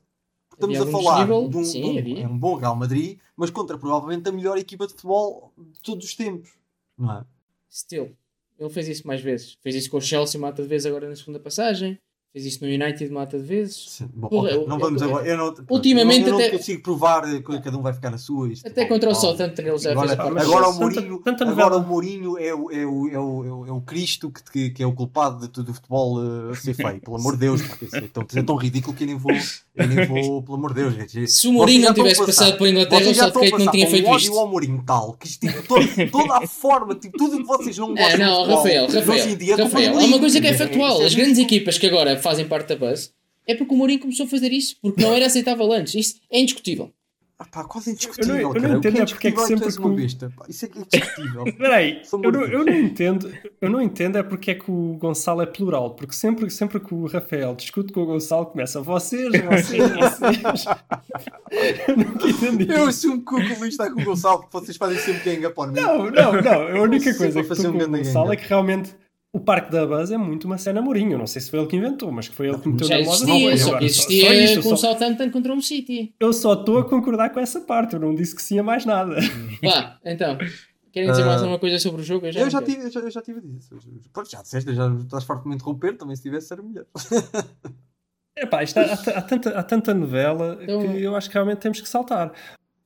[0.56, 3.76] Estamos a falar de um, Sim, de um- é um bom Real Madrid, mas contra
[3.78, 6.50] provavelmente a melhor equipa de futebol de todos os tempos.
[6.98, 7.24] Não é?
[7.70, 8.16] Still.
[8.58, 9.58] Ele fez isso mais vezes.
[9.60, 11.98] Fez isso com o Chelsea mata de vez agora na segunda passagem.
[12.36, 13.84] Fez isso no United mata de vezes.
[13.88, 15.26] Sim, bom, Porra, ok, eu- não vamos agora.
[15.26, 18.10] Eu não, Ultimamente eu não, eu até- não consigo provar que cada um vai ficar
[18.10, 18.52] na sua.
[18.52, 19.14] isto, Até bom, contra o.
[19.14, 21.76] Southampton ele já Agora, fez a mas agora, o tanta- Mourinho, tanta agora novela.
[21.82, 24.68] o Mourinho é o, é o, é o, é o, é o Cristo que, que,
[24.70, 26.18] que é o culpado de tudo o futebol
[26.50, 27.00] a ser feio.
[27.00, 29.86] Pelo amor de Deus, isso é tão, é tão ridículo que eu nem vou, eu
[29.88, 30.94] nem vou pelo amor de Deus.
[30.94, 31.28] gente.
[31.28, 33.88] Se o Mourinho não tivesse a passado passar- pela Inglaterra, o a Southgate não tinha
[33.88, 34.38] feito isto.
[34.38, 37.78] ao Mourinho tal, que isto, tipo, todo- toda a forma, tipo, tudo o que vocês
[37.78, 40.08] não gostam É, não, Rafael, hoje em Rafael, é Rafael, há Mourinho.
[40.12, 41.00] uma coisa que é factual.
[41.00, 43.10] As grandes equipas que agora fazem parte da base
[43.46, 45.94] é porque o Mourinho começou a fazer isso, porque não era aceitável antes.
[45.94, 46.90] Isso é indiscutível.
[47.38, 49.38] Ah, pá, quase indiscutível, Eu não- eu não que entendo é é porque é que
[49.40, 50.32] é sempre que uma besta.
[50.34, 50.46] pá.
[50.48, 51.44] Isso é que é indiscutível.
[51.46, 54.70] Espera aí, Sou eu, não- eu não entendo, eu não entendo é porque é que
[54.70, 58.80] o Gonçalo é plural, porque sempre, sempre que o Rafael discute com o Gonçalo começa
[58.80, 60.64] vocês, vocês, vocês.
[61.88, 62.72] eu nunca entendi.
[62.72, 65.80] Eu assumo que o Luís está com o Gonçalo, porque vocês fazem sempre on me.
[65.80, 66.78] Não, não, não.
[66.78, 68.94] A única coisa que estou um com o Gonçalo é que realmente
[69.36, 71.18] o Parque da Buzz é muito uma cena Mourinho.
[71.18, 73.04] Não sei se foi ele que inventou, mas que foi ele que meteu Já na
[73.04, 73.14] moda.
[73.14, 73.58] existia, não foi.
[73.58, 76.14] só Agora, que só- existia só isto, com o Southampton contra um City.
[76.18, 78.84] Eu só estou a concordar com essa parte, eu não disse que sim a mais
[78.86, 79.16] nada.
[79.62, 80.38] Vá, então.
[80.92, 82.26] Querem dizer Ah, mais alguma coisa sobre o jogo?
[82.26, 83.76] Eu já tive, eu já, eu já tive a dizer.
[84.12, 86.86] Pronto, já disseste, já estás farto de me interromper, também se tivesse era melhor.
[88.38, 91.58] Epá, isto há, há, há tanta, há tanta novela Então- que eu acho que realmente
[91.58, 92.32] temos que saltar.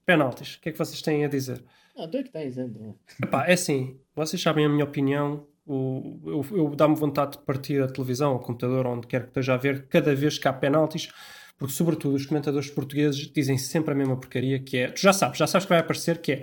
[0.07, 1.63] Penaltis, o que é que vocês têm a dizer?
[1.97, 2.95] Não, tu é que tens, André.
[3.23, 5.47] Epá, é assim, vocês sabem a minha opinião.
[5.73, 9.55] O, eu eu dá-me vontade de partir a televisão, ao computador, onde quer que esteja
[9.55, 11.09] a ver, cada vez que há penaltis,
[11.57, 14.89] porque, sobretudo, os comentadores portugueses dizem sempre a mesma porcaria que é.
[14.91, 16.41] Tu já sabes, já sabes que vai aparecer que é.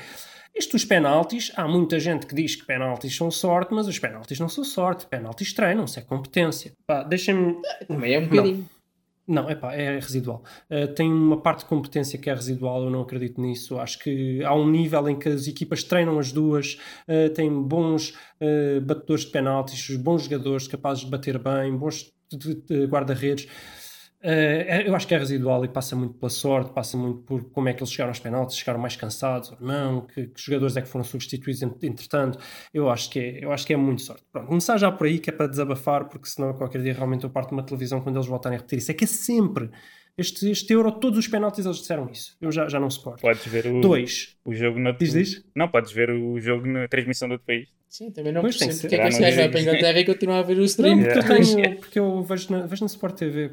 [0.55, 4.39] Isto dos penaltis, há muita gente que diz que penaltis são sorte, mas os penaltis
[4.39, 5.05] não são sorte.
[5.05, 6.71] Penaltis treinam-se, é competência.
[6.87, 8.57] Pá, deixem-me Também é um bocadinho.
[8.57, 8.65] não,
[9.49, 10.41] epá, é residual.
[10.71, 13.77] Uh, tem uma parte de competência que é residual, eu não acredito nisso.
[13.77, 18.11] Acho que há um nível em que as equipas treinam as duas, uh, têm bons
[18.41, 23.47] uh, batedores de penaltis, bons jogadores capazes de bater bem, bons de- de- de guarda-redes.
[24.19, 24.27] Uh,
[24.67, 27.69] é- eu acho que é residual e passa muito pela sorte, passa muito por como
[27.69, 30.81] é que eles chegaram aos penaltis, chegaram mais cansados ou não, que, que jogadores é
[30.81, 32.39] que foram substituídos ent- entretanto.
[32.73, 34.23] Eu acho, que é, eu acho que é muito sorte.
[34.31, 37.29] Pronto, começar já por aí, que é para desabafar, porque senão qualquer dia realmente eu
[37.29, 38.89] parto de uma televisão quando eles voltarem a repetir isso.
[38.89, 39.69] É que é sempre.
[40.17, 42.35] Este, este Euro, todos os penaltis eles disseram isso.
[42.41, 43.21] Eu já, já não suporto.
[43.21, 44.35] Podes ver o, Dois.
[44.43, 45.45] o jogo na Diz, diz.
[45.55, 47.69] Não, podes ver o jogo na transmissão do outro país.
[47.87, 49.59] Sim, também não Pois tem percebo que porque é que esse gajo vai Não, para
[49.59, 50.97] a não Inglaterra e continua a ver o Não, stream.
[51.03, 53.51] porque eu, tenho, porque eu vejo na, vejo na Sport TV.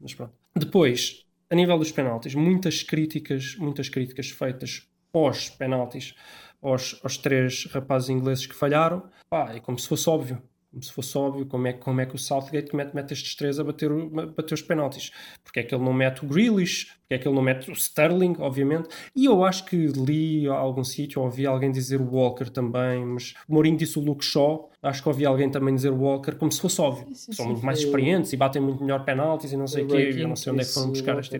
[0.00, 0.34] Mas pronto.
[0.54, 6.14] Depois, a nível dos penaltis, muitas críticas, muitas críticas feitas pós-penaltis
[6.62, 9.08] aos, aos três rapazes ingleses que falharam.
[9.28, 10.42] Pá, é como se fosse óbvio.
[10.70, 13.58] Como se fosse óbvio como é, como é que o Southgate mete, mete estes três
[13.58, 15.10] a bater, a bater os penaltis.
[15.42, 17.72] Porque é que ele não mete o Grealish, porque é que ele não mete o
[17.72, 18.88] Sterling, obviamente.
[19.16, 23.34] E eu acho que li a algum sítio, ouvi alguém dizer o Walker também, mas
[23.48, 26.52] o Mourinho disse o Luke Shaw, acho que ouvi alguém também dizer o Walker, como
[26.52, 27.06] se fosse óbvio.
[27.14, 30.28] São muito mais experientes e batem muito melhor penaltis e não sei o quê, eu
[30.28, 31.36] não sei onde é que foram buscar o este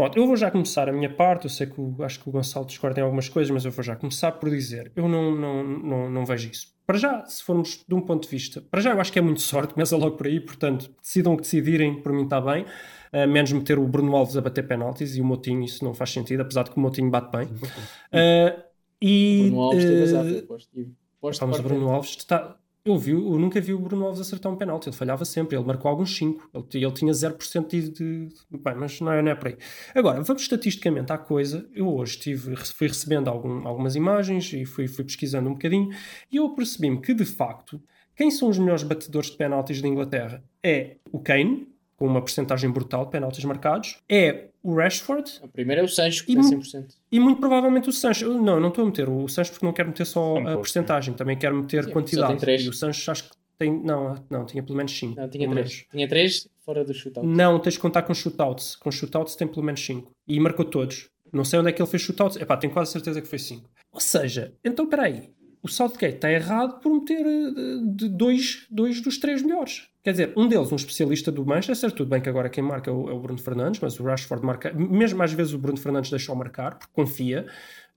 [0.00, 1.44] Pronto, eu vou já começar a minha parte.
[1.44, 3.84] Eu sei que o, acho que o Gonçalo discorda em algumas coisas, mas eu vou
[3.84, 6.68] já começar por dizer: eu não, não, não, não vejo isso.
[6.86, 9.22] Para já, se formos de um ponto de vista, para já eu acho que é
[9.22, 12.64] muito sorte, começa logo por aí, portanto, decidam o que decidirem, por mim está bem.
[13.12, 16.10] Uh, menos meter o Bruno Alves a bater penaltis e o Motinho, isso não faz
[16.10, 17.48] sentido, apesar de que o Motinho bate bem.
[17.48, 18.62] Uh,
[19.02, 20.80] e Bruno Alves teve uh, azar, foi posto.
[20.80, 20.88] E
[21.20, 21.90] posto Vamos a parte Bruno.
[21.90, 22.16] Alves.
[22.16, 22.56] Está...
[22.82, 25.64] Eu vi, eu nunca vi o Bruno Alves acertar um penalti, ele falhava sempre, ele
[25.66, 28.28] marcou alguns 5, ele, ele tinha 0% de, de.
[28.50, 29.58] Bem, mas não é, não é por aí.
[29.94, 31.68] Agora, vamos estatisticamente à coisa.
[31.74, 35.90] Eu hoje tive, fui recebendo algum, algumas imagens e fui, fui pesquisando um bocadinho
[36.32, 37.82] e eu percebi-me que, de facto,
[38.16, 40.42] quem são os melhores batedores de penaltis da Inglaterra?
[40.62, 41.68] É o Kane,
[42.00, 46.24] com uma porcentagem brutal de penaltis marcados, é o Rashford O primeiro é o Sancho,
[46.24, 46.94] que E tem mu- 100%.
[47.12, 48.24] e muito provavelmente o Sancho.
[48.24, 50.42] Eu- Não, não estou a meter o Sancho porque não quero meter só Um a
[50.44, 52.28] pouco, porcentagem, também quero meter Sim, quantidade.
[52.28, 52.62] tem três.
[52.62, 53.70] E o Sancho acho que tem.
[53.84, 55.20] Não, não, tinha pelo menos 5.
[55.20, 55.84] Não, tinha 3.
[55.90, 57.26] Tinha 3 fora do shootout.
[57.28, 58.76] Não, tens de contar com shootouts.
[58.76, 60.10] Com shootouts tem pelo menos 5.
[60.26, 61.10] E marcou todos.
[61.30, 62.38] Não sei onde é que ele fez shootouts.
[62.38, 63.68] Epá, tenho quase certeza que foi 5.
[63.92, 65.28] Ou seja, então espera aí.
[65.62, 69.88] O Southgate está errado por meter eh, dois, dois dos três melhores.
[70.02, 72.94] Quer dizer, um deles, um especialista do Manchester, tudo bem que agora quem marca é
[72.94, 76.10] o, é o Bruno Fernandes, mas o Rashford marca, mesmo às vezes o Bruno Fernandes
[76.10, 77.46] deixou marcar, porque confia.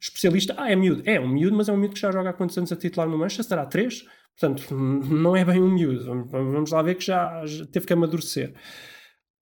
[0.02, 1.02] Especialista, ah, é miúdo.
[1.06, 3.08] É um miúdo, mas é um miúdo que já joga há quantos anos a titular
[3.08, 3.58] no Manchester?
[3.58, 4.06] Há três?
[4.38, 6.26] Portanto, não é bem um miúdo.
[6.26, 8.54] Vamos- lá ver que já, já teve que amadurecer.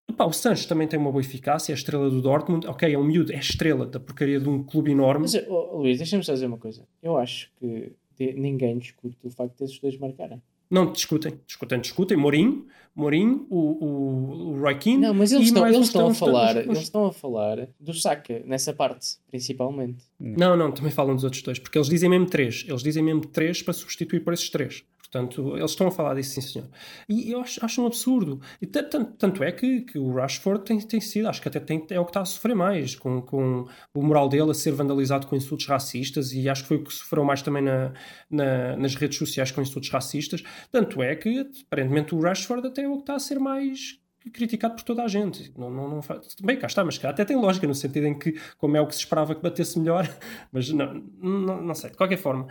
[0.07, 2.67] Epá, o Sancho também tem uma boa eficácia, é a estrela do Dortmund.
[2.67, 5.21] Ok, é um miúdo, é estrela da porcaria de um clube enorme.
[5.21, 6.85] Mas, oh, Luís, deixa-me só dizer uma coisa.
[7.01, 7.93] Eu acho que
[8.35, 10.41] ninguém discute o facto desses dois marcarem.
[10.69, 12.17] Não discutem, discutem, discutem.
[12.17, 12.65] Mourinho,
[12.95, 15.01] Mourinho, o, o, o Roy Keane.
[15.01, 18.71] Não, mas eles estão, eles estão a falar, eles estão a falar do Saka nessa
[18.71, 20.05] parte, principalmente.
[20.17, 22.65] Não, não, também falam dos outros dois, porque eles dizem mesmo três.
[22.67, 24.83] Eles dizem mesmo três para substituir por esses três.
[25.11, 26.69] Portanto, eles estão a falar disso, sim, senhor.
[27.09, 28.39] E eu acho, acho um absurdo.
[28.61, 31.59] E ta- tanto, tanto é que, que o Rashford tem, tem sido, acho que até
[31.59, 34.71] tem, é o que está a sofrer mais, com, com o moral dele a ser
[34.71, 37.93] vandalizado com insultos racistas, e acho que foi o que sofreu mais também na,
[38.29, 40.43] na- nas redes sociais com insultos racistas.
[40.71, 43.99] Tanto é que, aparentemente, o Rashford até é o que está a ser mais
[44.33, 45.51] criticado por toda a gente.
[45.57, 46.35] Não, não, não faz...
[46.43, 48.85] Bem, cá está, mas cá até tem lógica, no sentido em que, como é o
[48.85, 50.07] que se esperava que batesse melhor,
[50.53, 52.45] mas não, não, não sei, de qualquer forma.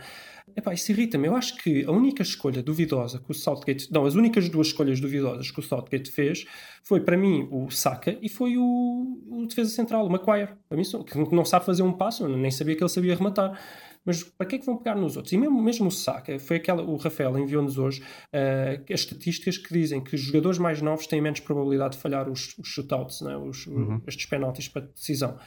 [0.55, 1.27] Epá, isso irrita-me.
[1.27, 3.91] Eu acho que a única escolha duvidosa que o Southgate.
[3.91, 6.45] Não, as únicas duas escolhas duvidosas que o Southgate fez
[6.83, 10.53] foi, para mim, o Saka e foi o, o defesa central, o Maguire.
[10.67, 13.59] Para mim, que não sabe fazer um passo, eu nem sabia que ele sabia rematar.
[14.03, 15.31] Mas para que é que vão pegar nos outros?
[15.31, 19.71] E mesmo, mesmo o Saka, foi aquela, o Rafael enviou-nos hoje eh, as estatísticas que
[19.71, 23.37] dizem que os jogadores mais novos têm menos probabilidade de falhar os, os shootouts, né?
[23.37, 23.67] os,
[24.07, 25.37] estes penaltis para decisão.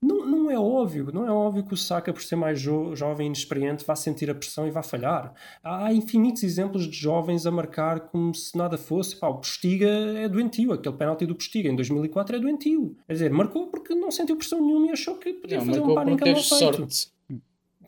[0.00, 3.26] Não, não é óbvio, não é óbvio que o Saka, por ser mais jo- jovem
[3.26, 5.34] e inexperiente, vá sentir a pressão e vá falhar.
[5.62, 9.16] Há infinitos exemplos de jovens a marcar como se nada fosse.
[9.16, 12.96] Pá, o Postiga é doentio, aquele penalti do Postiga em 2004 é doentio.
[13.08, 15.92] Quer dizer, marcou porque não sentiu pressão nenhuma e achou que podia Não, fazer um
[15.94, 16.42] mal teve feito.
[16.44, 17.08] sorte.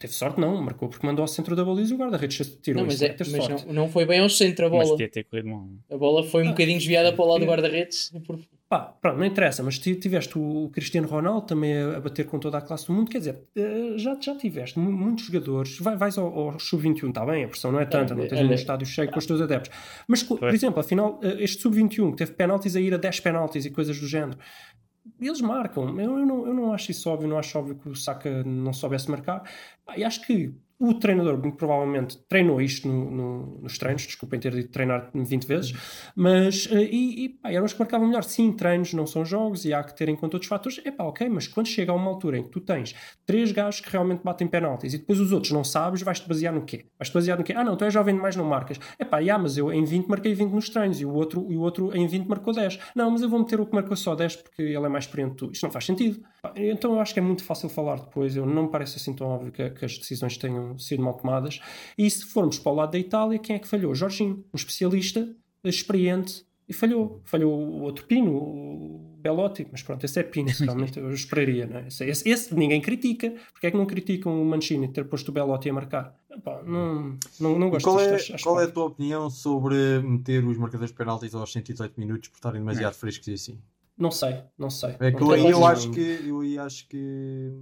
[0.00, 2.86] Teve sorte não, marcou porque mandou ao centro da baliza e o guarda-redes tirou Não,
[2.86, 4.90] mas, isso, é, é mas não, não foi bem ao centro a Mas bola.
[4.92, 5.68] podia ter corrido mal.
[5.90, 8.10] A bola foi um bocadinho desviada para o lado do guarda-redes.
[8.26, 8.40] por-
[8.70, 12.56] Pá, pronto, não interessa, mas ti- tiveste o Cristiano Ronaldo também a, bater com toda
[12.56, 16.16] a classe do mundo, quer dizer, eh, já, já tiveste mu- muitos jogadores, vai, vais
[16.16, 18.86] ao, ao Sub-21, está bem, a pressão não é tanta, não tens olha- um estádio
[18.86, 22.76] cheio com os teus adeptos, mas, por exemplo, afinal, eh, este Sub-21 que teve penaltis
[22.76, 24.38] a ir a 10 penaltis e coisas do género,
[25.20, 27.96] eles marcam, eu, eu não, eu não acho isso óbvio, não acho óbvio que o
[27.96, 29.42] Saka não soubesse marcar,
[29.96, 34.52] e acho que o treinador, muito provavelmente, treinou isto no- no- nos treinos, desculpem ter
[34.54, 35.72] dito treinar 20 vezes,
[36.16, 38.24] mas, eh, e, e pá, eram os que marcavam melhor.
[38.24, 40.80] Sim, treinos não são jogos e há que ter em conta outros fatores.
[40.84, 42.94] É pá, ok, mas quando chega a uma altura em que tu tens
[43.26, 46.62] três gajos que realmente batem penaltis e depois os outros não sabes, vais-te basear no
[46.64, 46.86] quê?
[46.98, 47.52] Vais-te basear no quê?
[47.54, 48.78] Ah, não, tu és jovem demais, não marcas.
[48.98, 51.56] É pá, já, mas eu em 20 marquei 20 nos treinos e o outro, e
[51.56, 52.78] o outro em 20 marcou 10.
[52.94, 55.36] Não, mas eu vou meter o que marcou só 10 porque ele é mais experiente
[55.36, 55.50] tu.
[55.52, 56.20] Isto não faz sentido.
[56.42, 58.34] Pá, Então eu acho que é muito fácil falar depois.
[58.36, 61.60] Eu não me parece assim tão óbvio que, que as decisões tenham sido mal tomadas.
[61.96, 63.94] E se formos para o lado da Itália, quem é que falhou?
[63.94, 65.28] Jorginho, um especialista,
[65.64, 67.20] experiente, e falhou.
[67.24, 71.78] Falhou o outro Pino, o Belotti, mas pronto, esse é Pino, realmente eu esperaria, não
[71.80, 71.88] é?
[71.88, 73.34] Esse, esse- esse ninguém critica.
[73.52, 76.16] Porque é que não criticam o Mancini ter posto o Belotti a marcar?
[76.30, 78.84] Epá, não, não, não E gosto qual disto, é, acho- acho qual é a tua
[78.86, 83.32] opinião sobre meter os marcadores de penaltis aos 118 minutos por estarem demasiado frescos e
[83.34, 83.58] assim?
[83.98, 84.94] Não sei, não sei.
[85.00, 87.52] É que Não eu, aí eu acho que eu aí acho que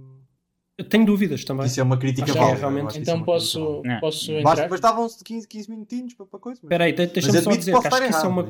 [0.79, 1.65] Eu Tenho dúvidas também.
[1.65, 2.57] isso é uma crítica é válida.
[2.59, 4.69] realmente- é Então crítica posso, posso Basta- entrar?
[4.69, 6.59] Bastavam-se 15, 15 minutinhos para, para coisa.
[6.63, 8.49] mas- Espera aí, de- mas deixa-me só dizer que acho que isso é uma,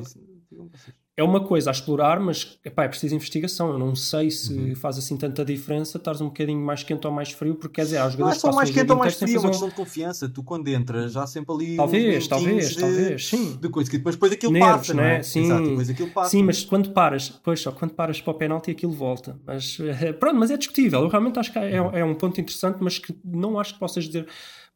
[1.20, 3.70] é uma coisa a explorar, mas epá, é preciso investigação.
[3.70, 4.74] Eu não sei se Uhum.
[4.74, 7.96] faz assim tanta diferença estares um bocadinho mais quente ou mais frio, porque quer dizer,
[7.96, 10.28] é jogadores que só mais quente ou mais frio, é uma um- questão de confiança.
[10.28, 11.76] Tu quando entras, já sempre ali.
[11.76, 13.56] Talvez, talvez, de, talvez, sim.
[13.60, 15.16] De coisa que depois, depois aquilo Nervos, passa, não é?
[15.18, 15.22] né?
[15.22, 15.44] Sim.
[15.44, 16.30] Exato, depois aquilo passa.
[16.30, 19.38] Sim, mas quando paras, pois só, quando paras para o penalti aquilo volta.
[19.46, 19.76] Mas
[20.18, 21.02] pronto, mas é discutível.
[21.02, 24.04] Eu realmente acho que é, é um ponto interessante, mas que não acho que possas
[24.04, 24.26] dizer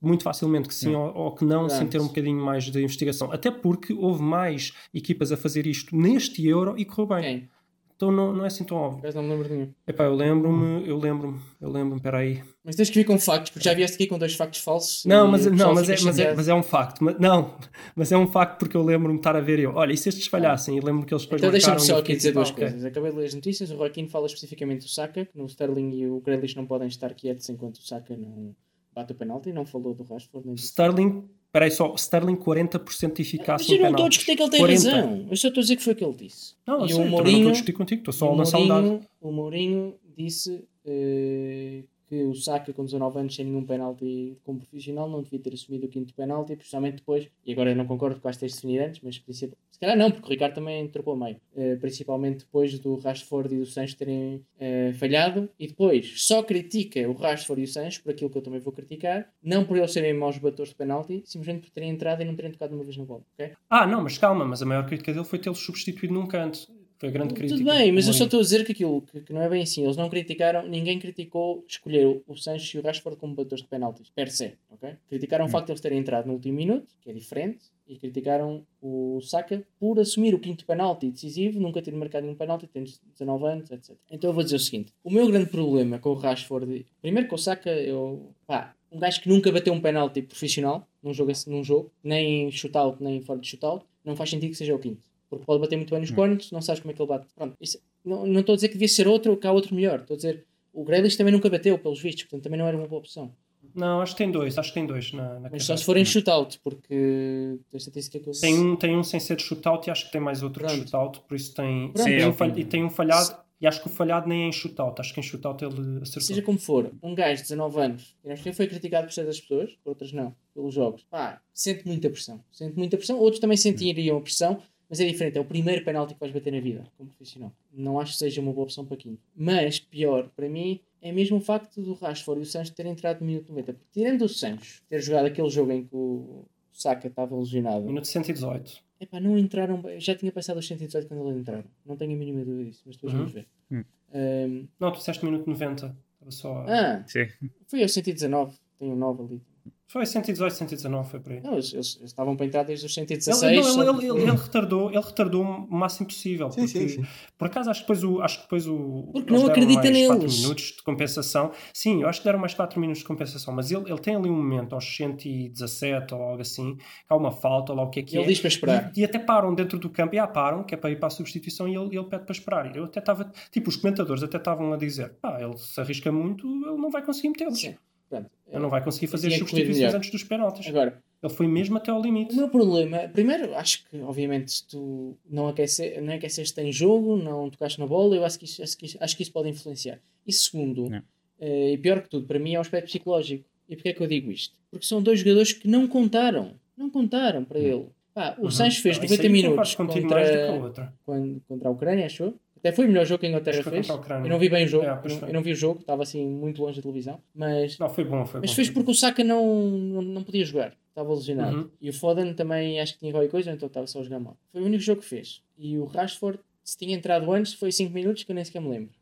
[0.00, 3.32] muito facilmente que sim ou, ou que não, sem ter um bocadinho mais de investigação.
[3.32, 7.22] Até porque houve mais equipas a fazer isto neste Euro e correu bem.
[7.22, 7.48] Quem?
[7.96, 8.98] Então não, não é assim tão óbvio.
[8.98, 9.72] Acaso não me lembro de nenhum.
[9.86, 12.42] Epá, eu lembro-me, eu lembro-me, eu lembro-me, peraí.
[12.64, 15.04] Mas tens que vir com factos, porque já vieste aqui com dois factos falsos.
[15.04, 16.36] Não, mas, não mas, é, mas, é, chateado.
[16.36, 17.04] mas é um facto.
[17.04, 17.56] Mas, não,
[17.94, 19.74] mas é um facto porque eu lembro-me de estar a ver eu.
[19.74, 20.76] Olha, e se estes falhassem?
[20.76, 22.84] E lembro-me que eles depois Então deixa-me só aqui dizer duas ah, coisas.
[22.84, 23.70] Acabei de ler as notícias.
[23.70, 27.14] O Joaquim fala especificamente do Saka, que no Sterling e o Grealish não podem estar
[27.14, 28.54] quietos enquanto o Saka não
[28.94, 29.52] bate o penalti.
[29.52, 33.90] Não falou do Rashford nem Sterling, peraí só, Sterling 40% de eficácia Mas eu não
[33.90, 34.90] estou a discutir que ele tem 40.
[34.90, 35.26] razão.
[35.30, 36.54] Eu só estou a dizer que foi o que ele disse.
[36.66, 38.28] Não, eu e sei, o também não estou Mourinho, a discutir contigo, estou só e
[38.28, 38.82] a lançar um dado.
[38.82, 41.84] Mourinho, o Mourinho disse eh,
[42.14, 45.86] que o Saka com 19 anos sem nenhum penalti como profissional não devia ter assumido
[45.86, 49.00] o quinto penalti, principalmente depois, e agora eu não concordo com as teres definido antes,
[49.02, 52.78] mas princip- se calhar não, porque o Ricardo também trocou a meio, Eh, principalmente depois
[52.78, 57.64] do Rashford e do Sancho terem eh, falhado, e depois só critica o Rashford e
[57.64, 60.70] o Sancho por aquilo que eu também vou criticar, não por eles serem maus batores
[60.70, 63.52] de penalti, simplesmente por terem entrado e não terem tocado uma vez na bola, ok?
[63.70, 66.68] Ah, não, mas calma, mas a maior crítica dele foi tê-los substituído num canto.
[67.04, 67.58] Foi a grande crítica.
[67.58, 69.62] Tudo bem, mas eu só estou a dizer que aquilo que, que não é bem
[69.62, 69.84] assim.
[69.84, 74.08] Eles não criticaram, ninguém criticou escolher o, Sancho e o Rashford como batedores de penaltis,
[74.08, 74.96] per se, ok?
[75.08, 78.66] Criticaram o facto de eles terem entrado no último minuto, que é diferente, e criticaram
[78.80, 83.44] o Saka por assumir o quinto penalti decisivo, nunca ter marcado nenhum penalti, tem 19
[83.44, 83.94] anos, etc.
[84.10, 87.34] Então eu vou dizer o seguinte: o meu grande problema com o Rashford, primeiro com
[87.34, 91.62] o Saka, eu, pá, um gajo que nunca bateu um penalti profissional num jogo, num
[91.62, 95.13] jogo nem em shootout, nem fora de shootout, não faz sentido que seja o quinto.
[95.30, 97.26] Porque pode bater muito bem nos cornos, não sabes como é que ele bate.
[97.34, 99.74] Pronto, isso- não, não estou a dizer que devia ser outro ou que há outro
[99.74, 100.00] melhor.
[100.00, 102.86] Estou a dizer, o Grealish também nunca bateu, pelos vistos, portanto também não era uma
[102.86, 103.32] boa opção.
[103.74, 106.04] Não, acho que tem dois, acho que tem dois na, na Mas só se forem
[106.04, 109.90] shootout, porque a estatística que eu Tem um, tem um sem ser de shootout e
[109.90, 110.84] acho que tem mais outro de Pronto.
[110.88, 112.04] shootout, por isso tem, Pronto.
[112.04, 114.28] tem Sim, um é o falha- e tem um falhado e acho que o falhado
[114.28, 116.22] nem é em shootout, acho que em shootout ele acertou.
[116.22, 119.70] Seja como for, um gajo de 19 anos, e nós foi criticado por certas pessoas,
[119.82, 122.44] por outras não, pelos jogos, pá, sente muita pressão.
[122.52, 126.14] Sente muita pressão, outros também sentiriam a pressão, mas é diferente, é o primeiro penalti
[126.14, 127.52] que vais bater na vida, como profissional.
[127.72, 129.20] Não acho que seja uma boa opção para quinto.
[129.36, 133.20] Mas, pior, para mim, é mesmo o facto do Rashford e o Sancho terem entrado
[133.20, 133.72] no minuto 90.
[133.74, 138.06] Porque, tirando o Sancho ter jogado aquele jogo em que o Saka estava lesionado, Minuto
[138.06, 138.82] 118.
[139.00, 140.00] Epá, não entraram bem.
[140.00, 141.64] Já tinha passado os 118 quando eles entraram.
[141.84, 143.18] Não tenho a mínima dúvida disso, mas depois Uhum.
[143.20, 143.46] vamos ver.
[143.70, 143.84] Hum.
[144.14, 145.94] Ahm, Não, tu disseste minuto 90.
[146.14, 146.64] Estava só.
[146.68, 147.26] ah, Sim.
[147.66, 148.56] foi aos 119.
[148.78, 149.42] Tem um 9 ali.
[149.86, 151.40] Foi 118, 119, foi por aí.
[151.40, 153.52] Não, eles, eles- eles estavam para entrar desde os Ele, 116.
[153.52, 156.50] ele, só ele, ele- ele retardou, ele retardou o máximo possível.
[156.50, 157.04] Sim, porque, sim, sim.
[157.38, 158.20] Por acaso, acho que depois o.
[158.22, 160.40] Acho que depois o Porque não acredita mais 4 neles.
[160.40, 161.52] minutos de compensação.
[161.72, 164.28] Sim, eu acho que deram mais 4 minutos de compensação, mas ele, ele tem ali
[164.28, 168.00] um momento aos 117 ou algo assim, que há uma falta ou lá o que
[168.00, 168.28] é que Ele é.
[168.28, 168.92] diz para esperar.
[168.96, 171.08] E, e até param dentro do campo e ah, param, que é para ir para
[171.08, 172.74] a substituição e ele, ele pede para esperar.
[172.76, 173.30] Eu até estava.
[173.50, 177.02] Tipo, os comentadores até estavam a dizer: pá, ele se arrisca muito, ele não vai
[177.04, 177.60] conseguir metê-los.
[177.60, 177.74] Sim,
[178.20, 178.30] pronto.
[178.50, 180.66] Ele não vai conseguir fazer as substituições antes dos penaltis.
[180.68, 182.32] Agora, Ele foi mesmo até ao limite.
[182.34, 187.16] o meu problema, primeiro, acho que obviamente se tu não, aquece, não aqueceste em jogo,
[187.16, 189.48] não tocaste na bola, eu acho que isso, acho que isso, acho que isso pode
[189.48, 189.98] influenciar.
[190.26, 191.02] E segundo, Não.
[191.40, 193.44] eh, e pior que tudo, para mim é um aspecto psicológico.
[193.68, 194.54] E porquê é que eu digo isto?
[194.70, 196.52] Porque são dois jogadores que não contaram.
[196.76, 197.86] Não contaram para ele.
[198.12, 198.50] Pá, o Uhum.
[198.50, 202.34] Sancho fez Não, isso 90 aí minutos a contra, quando- contra a Ucrânia, achou?
[202.64, 203.86] Até foi o melhor jogo que a Inglaterra fez.
[203.86, 206.02] Eu não vi bem o jogo, É, eu, não, eu não vi o jogo, estava
[206.02, 207.20] assim muito longe da televisão.
[207.34, 208.56] Mas, Não, foi bom, foi mas bom.
[208.56, 211.56] fez foi porque o Saka não, não, não podia jogar, estava lesionado.
[211.58, 211.70] Uhum.
[211.78, 214.38] E o Foden também acho que tinha qualquer coisa, então estava só a jogar mal.
[214.50, 215.42] Foi o único jogo que fez.
[215.58, 218.70] E o Rashford, se tinha entrado antes, foi 5 minutos que eu nem sequer me
[218.70, 218.94] lembro.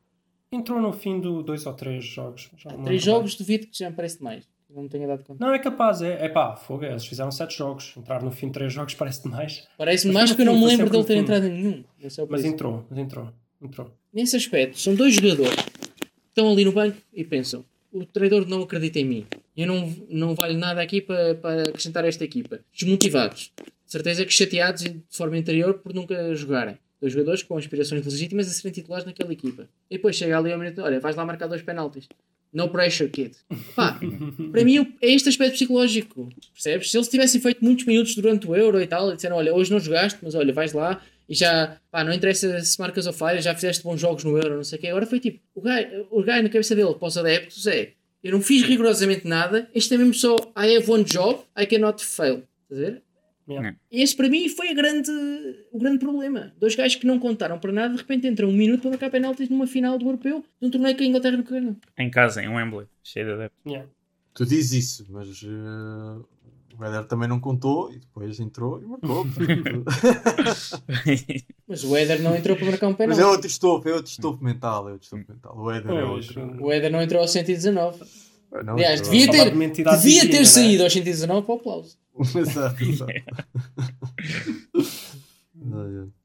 [0.51, 2.51] Entrou no fim do dois ou três jogos.
[2.59, 4.45] já não me Três lembro jogos, duvido que já me parece demais.
[4.69, 5.45] Eu Não me tenha dado conta.
[5.45, 7.95] Não, é capaz, é, é pá, fogo, eles fizeram sete jogos.
[7.97, 9.69] Entrar no fim de três jogos parece demais.
[9.79, 11.85] Parece-me mais porque eu não me lembro dele ter entrado em nenhum.
[12.03, 13.29] É Mas entrou, mas entrou,
[13.63, 13.97] entrou.
[14.13, 18.63] Nesse aspecto, são dois jogadores que estão ali no banco e pensam: o treinador não
[18.63, 22.61] acredita em mim, eu não, não valho nada aqui para, para acrescentar a esta equipa.
[22.73, 26.79] Desmotivados, de certeza que chateados de forma interior por nunca jogarem.
[27.01, 29.69] Dois jogadores com aspirações legítimas a serem titulares naquela equipa.
[29.91, 32.09] E depois chega ali ao minuto: olha, vais lá marcar dois penaltis.
[32.53, 33.35] No pressure, kid.
[33.75, 33.99] Pá,
[34.53, 36.29] para mim é este aspecto psicológico.
[36.53, 36.91] Percebes?
[36.91, 39.71] Se eles tivessem feito muitos minutos durante o Euro e tal, e disseram: olha, hoje
[39.71, 43.45] não jogaste, mas olha, vais lá e já, pá, não interessa se marcas ou falhas,
[43.45, 44.89] já fizeste bons jogos no Euro, não sei o quê.
[44.89, 47.93] Agora foi tipo: o gajo, o gajo na cabeça dele, para os adeptos, é:
[48.23, 52.05] eu não fiz rigorosamente nada, este é mesmo só I have one job, I cannot
[52.05, 52.43] fail.
[52.65, 53.03] Estás a ver?
[53.49, 53.77] Yeah.
[53.91, 55.11] Esse para mim foi a grande,
[55.73, 56.53] o grande problema.
[56.59, 59.49] Dois gajos que não contaram para nada, de repente entram um minuto para marcar penaltis
[59.49, 61.77] numa final do europeu, de um torneio que a Inglaterra não ganhou.
[61.99, 63.61] Em casa, em Wembley, cheio de adeptos.
[63.67, 63.89] Yeah.
[64.35, 66.25] Tu dizes isso, mas eh,
[66.79, 69.25] o Éder também não contou e depois entrou e marcou.
[71.69, 73.21] Mas o Éder não entrou para marcar um mas penalti.
[73.21, 75.57] é outro estofo, é outro estofo mental, é outro estofo mental.
[75.59, 76.65] O Éder é outro.
[76.65, 78.01] O Éder não entrou aos 119.
[78.65, 80.45] Não, Aliás, devia ter, de uma devia ter não é?
[80.45, 81.97] saído aos 119 para o aplauso.
[82.37, 83.13] exato, exato.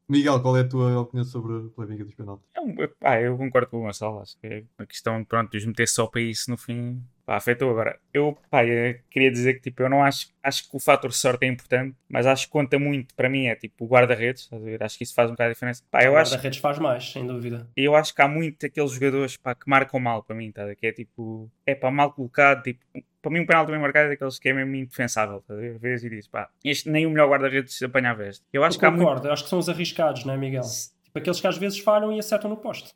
[0.09, 2.45] Miguel, qual é a tua opinião sobre a polémica dos penaltis?
[2.55, 4.19] É um- pá, eu concordo com o Gonçalo.
[4.19, 7.01] Acho que é a questão pronto, de os meter só para isso no fim.
[7.27, 7.99] Pá, afetou agora.
[8.13, 10.29] Eu, pá, eu queria dizer que tipo, eu não acho.
[10.41, 13.55] Acho que o fator sorte é importante, mas acho que conta muito para mim é
[13.57, 14.49] tipo o guarda-redes.
[14.79, 15.83] Acho que isso faz um bocado de diferença.
[15.91, 17.67] Pá, eu O guarda-redes faz mais, sem dúvida.
[17.75, 20.73] eu acho que há muito aqueles jogadores pá, que marcam mal para mim, tá?
[20.73, 22.63] que é tipo, é pá, mal colocado.
[22.63, 22.79] Tipo,
[23.21, 25.43] para mim, um penal também marcado é daqueles que é mesmo indefensável.
[25.45, 25.53] Tá?
[25.53, 25.77] ver?
[25.77, 28.45] Vês e dizes, pá, este nem o melhor guarda-redes apanhava este.
[28.53, 29.03] Eu acho Eu que há muito.
[29.05, 30.61] concordo, eu acho que são os arriscados, não é, Miguel?
[31.03, 32.93] Tipo aqueles que às vezes falham e acertam no poste.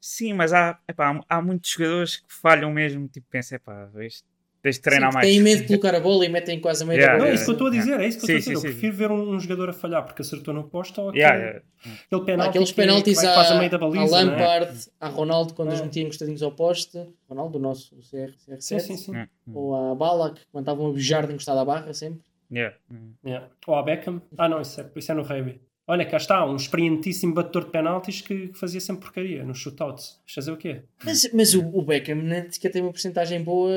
[0.00, 3.06] Sim, mas há, epá, há, muitos jogadores que falham mesmo.
[3.08, 3.88] Tipo, pensa, epá,
[4.62, 5.26] tens de treinar Sim, mais.
[5.28, 7.28] Têm medo de colocar a bola e metem quase a meio Yeah, da Não, é
[7.30, 7.34] bola.
[7.34, 8.50] isso que eu estou a dizer, é isso que eu estou a dizer.
[8.50, 8.66] sim, Eu sim.
[8.68, 11.62] prefiro ver um, um jogador a falhar porque acertou no poste ou aquele, Yeah, yeah.
[12.06, 14.00] aquele penalti Aqueles que, que penaltis vai à, quase a meio da baliza.
[14.00, 14.24] não é?
[14.24, 15.84] Lampard, à Ronaldo, quando os É.
[15.84, 17.06] metiam encostadinhos ao poste.
[17.28, 18.60] Ronaldo, o nosso CR, CR7.
[18.60, 19.16] Sim, sim, sim.
[19.16, 19.52] Hum, hum.
[19.54, 22.20] Ou à Bala, que quando estavam a bujar de encostado à barra sempre.
[22.52, 22.74] Yeah.
[23.24, 23.48] Yeah.
[23.66, 24.20] Ou a Beckham.
[24.36, 25.60] Ah, não, isso é, isso é no Rugby.
[25.90, 30.20] Olha, cá está, um experientíssimo batedor de penaltis que, que fazia sempre porcaria nos shootouts.
[30.24, 30.82] Fazer o quê?
[31.04, 33.72] Mas, mas o, o Beckham nem sequer tem uma porcentagem boa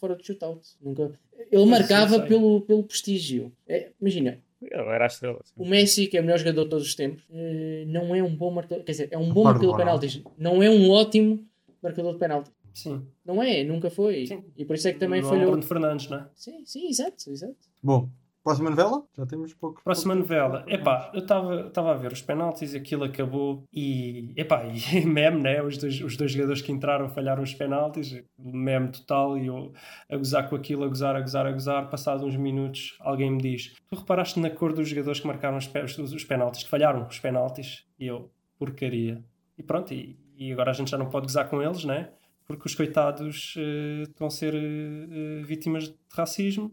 [0.00, 0.66] fora de shootout.
[0.80, 1.12] Nunca...
[1.52, 2.28] Ele marcava sei.
[2.28, 3.52] pelo, pelo prestígio.
[3.68, 5.38] É, imagina, Ele era a estrela.
[5.44, 5.52] sim.
[5.58, 8.34] o Messi, que é o melhor jogador de todos os tempos, eh, não é um
[8.34, 8.82] bom marcador.
[8.82, 10.22] Quer dizer, é um bom marcador de penaltis.
[10.38, 11.46] Não é um ótimo
[11.82, 12.52] marcador de penaltis.
[12.72, 13.06] Sim.
[13.22, 14.26] Não é, nunca foi.
[14.26, 14.42] Sim.
[14.56, 15.50] E por isso é que também não é falhou.
[15.50, 16.26] Bruno Fernandes, não é?
[16.34, 17.54] Sim, sim, exato, exato.
[17.82, 18.08] Bom,
[18.44, 19.02] próxima novela?
[19.16, 19.82] Já temos pouco.
[19.82, 20.64] Próxima pouco- novela.
[20.68, 25.62] Epá, eu estava a ver os penaltis aquilo acabou e, epá, e meme, né?
[25.62, 29.72] Os dois, os dois jogadores que entraram falharam os penaltis, meme total e eu
[30.08, 31.90] a gozar com aquilo, a gozar, a gozar, a gozar.
[31.90, 35.66] Passados uns minutos, alguém me diz: Tu reparaste na cor dos jogadores que marcaram os,
[35.98, 37.84] os, os penaltis, que falharam os penaltis?
[37.98, 39.24] E eu, porcaria.
[39.56, 42.10] E pronto, e, e agora a gente já não pode gozar com eles, né?
[42.46, 46.70] Porque os coitados eh, estão a ser eh, vítimas de racismo.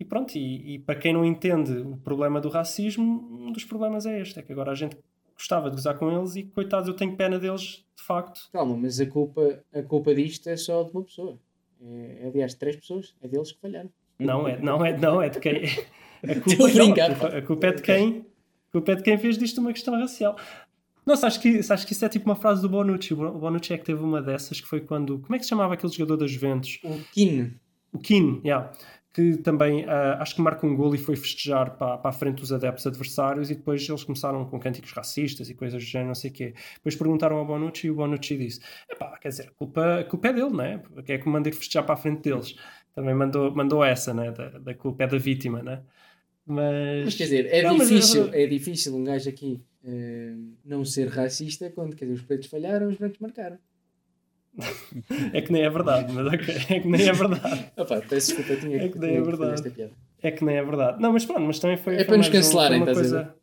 [0.00, 4.06] E pronto, e, e para quem não entende o problema do racismo, um dos problemas
[4.06, 4.96] é este: é que agora a gente
[5.36, 8.48] gostava de gozar com eles e, coitados, eu tenho pena deles, de facto.
[8.50, 11.38] Calma, mas a culpa, a culpa disto é só de uma pessoa.
[11.82, 13.14] É, aliás, de três pessoas.
[13.22, 13.90] É deles que falharam.
[14.18, 15.64] Não é, não é, não é de quem.
[16.22, 18.26] A culpa, não, a culpa, é de quem.
[18.68, 20.36] A culpa é de quem fez disto uma questão racial.
[21.04, 23.12] Nossa, acho que, acho que isso é tipo uma frase do Bonucci.
[23.12, 25.18] O Bonucci é que teve uma dessas que foi quando.
[25.18, 26.78] Como é que se chamava aquele jogador da Juventus?
[26.84, 27.54] O Kine.
[27.92, 28.70] O Keane, yeah,
[29.12, 32.40] que também ah, acho que marcou um gol e foi festejar para, para a frente
[32.40, 36.14] dos adeptos adversários e depois eles começaram com cânticos racistas e coisas do género, não
[36.14, 36.54] sei o quê.
[36.76, 40.28] Depois perguntaram ao Bonucci e o Bonucci disse: Epá, quer dizer, a culpa, a culpa
[40.28, 40.78] é dele, né?
[40.94, 42.54] Porque é que manda ir festejar para a frente deles.
[42.94, 44.30] Também mandou, mandou essa, né?
[44.30, 45.82] Da, da culpa é da vítima, né?
[46.46, 50.34] Mas, Mas quer dizer, é Não, mas difícil, eu- é difícil um gajo aqui eh,
[50.64, 53.58] não ser racista quando quer dizer, os pretos falharam, os brancos marcaram.
[55.32, 57.70] é que nem é verdade, mas ok, é que nem é verdade.
[57.76, 59.90] Opa, peço desculpa, tinha É que, que nem é verdade.
[60.22, 61.00] É que nem é verdade.
[61.00, 61.94] Não, mas pronto, mas também foi.
[61.94, 63.34] É foi para nos um- cancelarem, estás a coisa...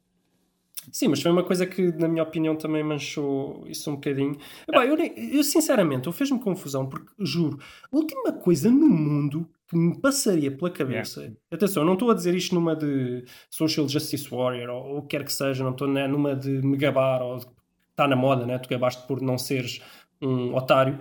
[0.92, 4.38] Sim, mas foi uma coisa que, na minha opinião, também manchou isso um bocadinho.
[4.68, 7.60] Epá, eu, eu, sinceramente, eu fez-me confusão, porque, juro,
[7.92, 11.34] a última coisa no mundo que me passaria pela cabeça.
[11.52, 15.02] Atenção, eu não estou a dizer isto numa de Social Justice Warrior ou, ou o
[15.02, 18.46] que quer que seja, não estou né, numa de me gabar ou está na moda,
[18.46, 18.58] né?
[18.58, 19.82] Tu gabaste por não seres
[20.22, 20.96] um otário.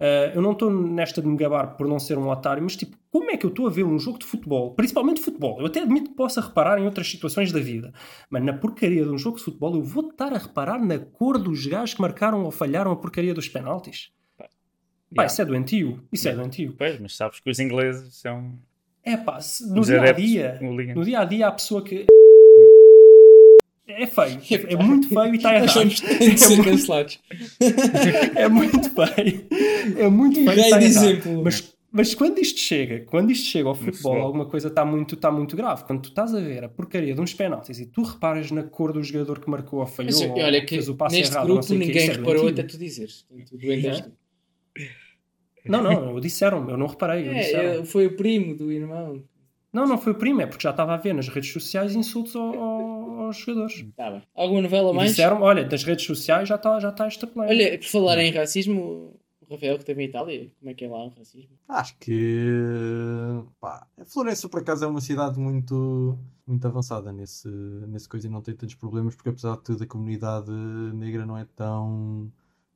[0.00, 2.96] Uh, eu não estou nesta de me gabar por não ser um otário, mas tipo,
[3.10, 5.60] como é que eu estou a ver um jogo de futebol, principalmente futebol?
[5.60, 7.92] Eu até admito que possa reparar em outras situações da vida,
[8.28, 11.38] mas na porcaria de um jogo de futebol eu vou estar a reparar na cor
[11.38, 14.10] dos gajos que marcaram ou falharam a porcaria dos penaltis.
[14.36, 14.48] Pá,
[15.14, 15.26] Yeah.
[15.26, 16.02] isso é doentio.
[16.10, 16.74] Isso é doentio.
[16.76, 18.58] Pois, mas sabes que os ingleses são.
[19.04, 20.58] É pá, no os dia a dia,
[20.94, 22.06] no dia a dia a pessoa que.
[23.86, 25.70] É feio, é muito feio e está errado.
[25.70, 27.18] somos têm de ser cancelados.
[28.36, 29.46] É muito feio.
[29.98, 30.52] É muito feio.
[30.52, 30.82] De errado.
[30.82, 31.42] exemplo.
[31.44, 35.32] Mas, mas quando isto chega, quando isto chega ao futebol, alguma coisa está muito, está
[35.32, 35.84] muito grave.
[35.84, 38.92] Quando tu estás a ver a porcaria de uns penaltis e tu reparas na cor
[38.92, 41.48] do jogador que marcou ou falhou, Mas ou olha que fez o passe neste errado,
[41.48, 43.26] não grupo ninguém isso é reparou até tu dizeres.
[43.48, 43.58] Tu.
[45.64, 47.28] Não, não, disseram-me, eu não reparei.
[47.28, 47.68] eu disseram.
[47.68, 49.22] É, é, foi o primo do irmão.
[49.72, 52.36] Não, não foi o primo, é porque já estava a ver nas redes sociais insultos
[52.36, 53.84] ao- ao- aos jogadores.
[53.96, 54.22] Tá bem.
[54.34, 55.10] Alguma novela E mais?
[55.10, 57.54] disseram, olha, das redes sociais já está já está esta polémica.
[57.64, 60.88] Olha, por falar em racismo, o Rafael que teve em Itália, como é que é
[60.88, 61.50] lá o racismo?
[61.68, 62.52] Acho que
[63.60, 67.48] pá, a Florença por acaso é uma cidade muito, muito avançada nesse,
[67.88, 70.50] nesse coisa e não tem tantos problemas porque apesar de tudo a comunidade
[70.94, 72.30] negra não é tão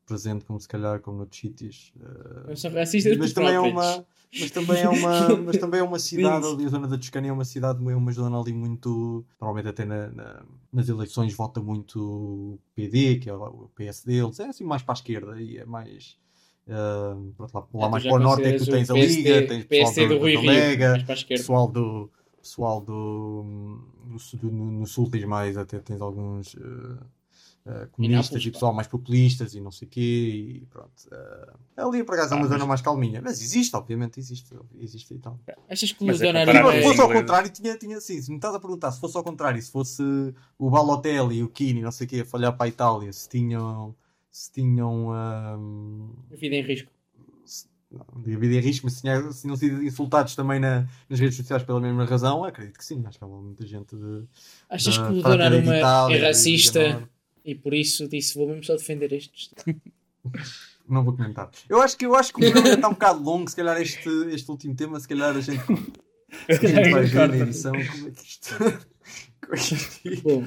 [0.07, 1.93] presente como se calhar como noutros sítios.
[2.01, 4.07] Eh, Eu sou racista mas também é uma
[4.39, 7.33] mas também é uma mas também é uma cidade ali a zona da Toscana é
[7.33, 10.43] uma cidade é uma zona ali muito normalmente até na- na-
[10.73, 14.93] nas eleições vota muito o PD que é o PS deles é assim mais para
[14.95, 16.19] a esquerda e é mais
[17.37, 19.23] pronto, lá, lá Ah, mais para o norte é que tu tens a o PSD
[19.23, 22.11] Liga tens pessoal PSD do do, Rui do Rio, Mega pessoal do
[22.43, 23.45] pessoal do,
[24.07, 27.05] no, no, no sul tens mais, até tens alguns eh,
[27.67, 30.01] eh, comunistas e pessoal mais populistas e não sei o quê,
[30.63, 30.91] e pronto.
[31.11, 34.55] eh, ali por acaso é uma Ah, zona mas- mais calminha, mas existe, obviamente existe,
[34.79, 35.39] existe e tal.
[35.69, 38.37] Achas que Mas é comparar era Se fosse ao contrário, tinha, tinha assim, se me
[38.37, 40.03] estás a perguntar, se fosse ao contrário, se fosse
[40.59, 43.29] o Balotelli e o Kini, não sei o quê, a falhar para a Itália, se
[43.29, 43.95] tinham,
[44.31, 46.91] se tinham, ahm, vida em risco?
[47.91, 51.37] não vida em risco, mas se, tinha, se tinham sido insultados também na- nas redes
[51.37, 54.25] sociais pela mesma razão, acredito que sim, acho que há muita gente de...
[54.69, 57.09] Achas da que o de Donnarumma é de racista
[57.47, 59.51] e por isso disse vou mesmo só defender estes?
[60.89, 61.51] Não vou comentar.
[61.69, 64.09] Eu acho que, eu acho que o programa está um bocado longo, se calhar este,
[64.31, 65.61] este último tema, se calhar a gente,
[66.49, 68.55] a gente vai ver na edição como é que isto...
[70.07, 70.17] é.
[70.23, 70.45] Bom,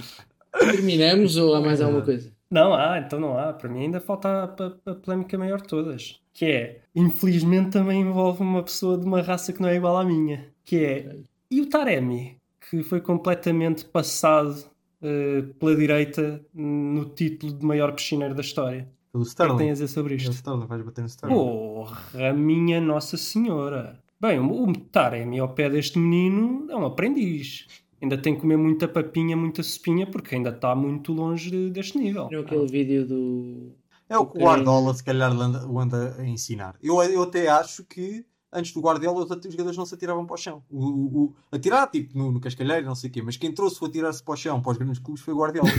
[0.59, 2.31] terminamos ou há mais alguma coisa?
[2.49, 3.53] Não há, então não há.
[3.53, 6.19] Para mim ainda falta a, a- a polémica maior de todas.
[6.33, 10.05] Que é, infelizmente também envolve uma pessoa de uma raça que não é igual à
[10.05, 10.49] minha.
[10.63, 11.15] Que é,
[11.51, 12.37] e o Taremi?
[12.69, 14.63] Que foi completamente passado
[15.01, 18.87] eh, pela direita no título de maior piscineiro da história.
[19.11, 19.71] Pelo O que é que tem a Sterling.
[19.73, 20.31] dizer sobre O isto?
[20.31, 21.35] Sterling, vais bater no Sterling.
[21.35, 23.99] Porra, minha Nossa Senhora.
[24.21, 27.67] Bem, o o Taremi ao pé deste menino é um aprendiz.
[28.01, 31.97] Ainda tem que comer muita papinha, muita sopinha, porque ainda está muito longe de- deste
[31.97, 32.27] nível.
[32.29, 33.71] Viram aquele vídeo do.
[34.07, 35.31] É o que o Guardiola se calhar
[35.69, 36.75] o anda a ensinar.
[36.81, 40.33] Eu, eu até acho que antes do Guardiola os outros jogadores não se atiravam para
[40.33, 40.63] o chão.
[40.69, 43.81] O, o, o- atirar tipo no, no cascalheiro, não sei o quê, mas quem trouxe
[43.81, 45.69] o atirar-se para o chão para os grandes clubes foi o Guardiola.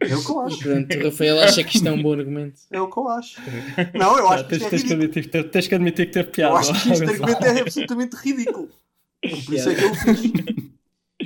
[0.00, 0.58] é o que eu acho.
[0.58, 2.60] Pronto, o Rafael acha que isto é um bom argumento.
[2.70, 3.40] É o que eu acho.
[3.94, 5.02] Não, eu acho que tens, isto é ridículo.
[5.02, 6.54] admitir que teve, tens que admitir que teve piada.
[6.54, 8.68] Eu acho que este argumento é absolutamente ridículo.
[9.22, 10.32] Por isso é que eu o fiz.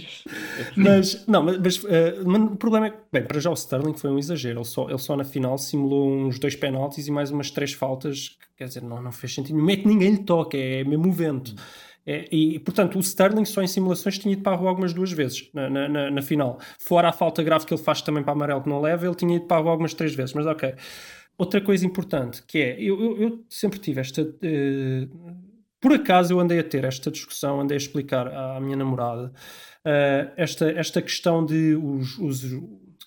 [0.77, 3.95] Mas, não, mas, mas, eh, mas o problema é que, bem, para já o Sterling
[3.95, 4.59] foi um exagero.
[4.59, 8.31] Ele só, ele só na final simulou uns dois penaltis e mais umas três faltas.
[8.31, 9.71] que, Quer dizer, não, não fez sentido nenhum.
[9.71, 11.55] É que ninguém lhe toca, é mesmo o vento.
[12.07, 15.13] É, e, portanto, o Sterling só em simulações tinha ido para a rua algumas duas
[15.13, 16.59] vezes na, na, na- na final.
[16.81, 19.37] Fora a falta grave que ele faz também para amarelo que não leva, ele tinha
[19.37, 20.35] ido para a rua algumas três vezes.
[20.35, 20.75] Mas ok.
[21.37, 24.23] Outra coisa importante que é, eu, eu, eu sempre tive esta.
[24.43, 25.07] eh,
[25.81, 29.33] por acaso eu andei a ter esta discussão, andei a explicar à minha namorada
[29.85, 32.45] eh, esta, esta questão de os, os-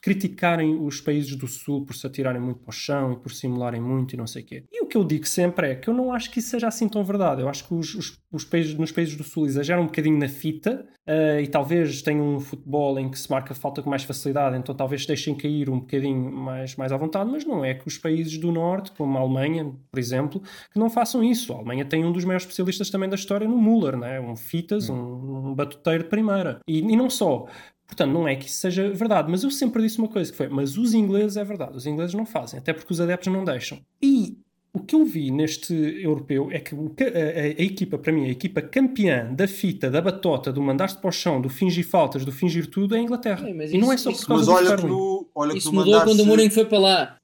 [0.02, 3.80] criticarem os países do Sul por se atirarem muito para o chão e por simularem
[3.80, 4.64] muito e não sei o quê.
[4.72, 6.89] E o que eu digo sempre é que eu não acho que isso seja assim
[6.89, 7.41] tão verdade.
[7.41, 10.28] Eu acho que os, os, os países, nos países do Sul exageram um bocadinho na
[10.28, 14.58] fita eh, e talvez tenham um futebol em que se marca falta com mais facilidade,
[14.58, 17.97] então talvez deixem cair um bocadinho mais, mais à vontade, mas não é que os
[17.97, 20.41] países do Norte, como a Alemanha, por exemplo,
[20.72, 21.54] que não façam isso.
[21.54, 24.20] A Alemanha tem um dos maiores especialistas também da história no Müller, né?
[24.20, 26.60] um fitas, um, um batuteiro de primeira.
[26.68, 27.47] E, e não só.
[27.92, 30.48] Portanto, não é que isso seja verdade, mas eu sempre disse uma coisa que foi,
[30.48, 33.80] mas os ingleses é verdade, os ingleses não fazem, até porque os adeptos não deixam.
[34.02, 34.38] E
[34.74, 38.30] o que eu vi neste europeu é que a, a- a equipa, para mim, a
[38.30, 42.32] equipa campeã da fita, da batota, do mandar-te para o chão, do fingir faltas, do
[42.32, 43.46] fingir tudo é a Inglaterra.
[43.46, 45.72] Sim, e não é só por causa Mas do olha que no, olha que Isso
[45.74, 47.18] no mudou quando o Mourinho foi para lá.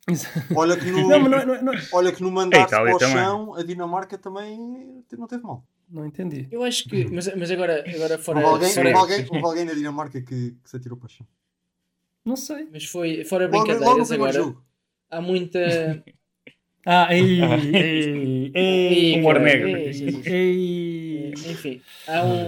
[0.53, 2.95] Olha que no, Não, não, é- não, é- não, é- olha que no Itália para
[2.95, 3.15] o também.
[3.15, 4.59] chão, a Dinamarca também
[5.17, 5.63] não teve mal.
[5.89, 6.47] Não entendi.
[6.51, 7.05] Eu acho que.
[7.05, 8.39] Mas, mas agora, agora fora.
[8.39, 11.25] Houve alguém, fora- alguém, alguém na Dinamarca que, que se atirou para o chão.
[12.25, 12.67] Não sei.
[12.71, 14.43] Mas foi fora Logo, logo brincadeiras primeiro agora.
[14.45, 14.65] jogo.
[15.09, 16.03] Há muita.
[16.89, 17.41] Ah, ei,
[17.73, 19.67] ei, ei, Humor negro.
[19.67, 21.33] ei.
[21.51, 22.47] Enfim, há um.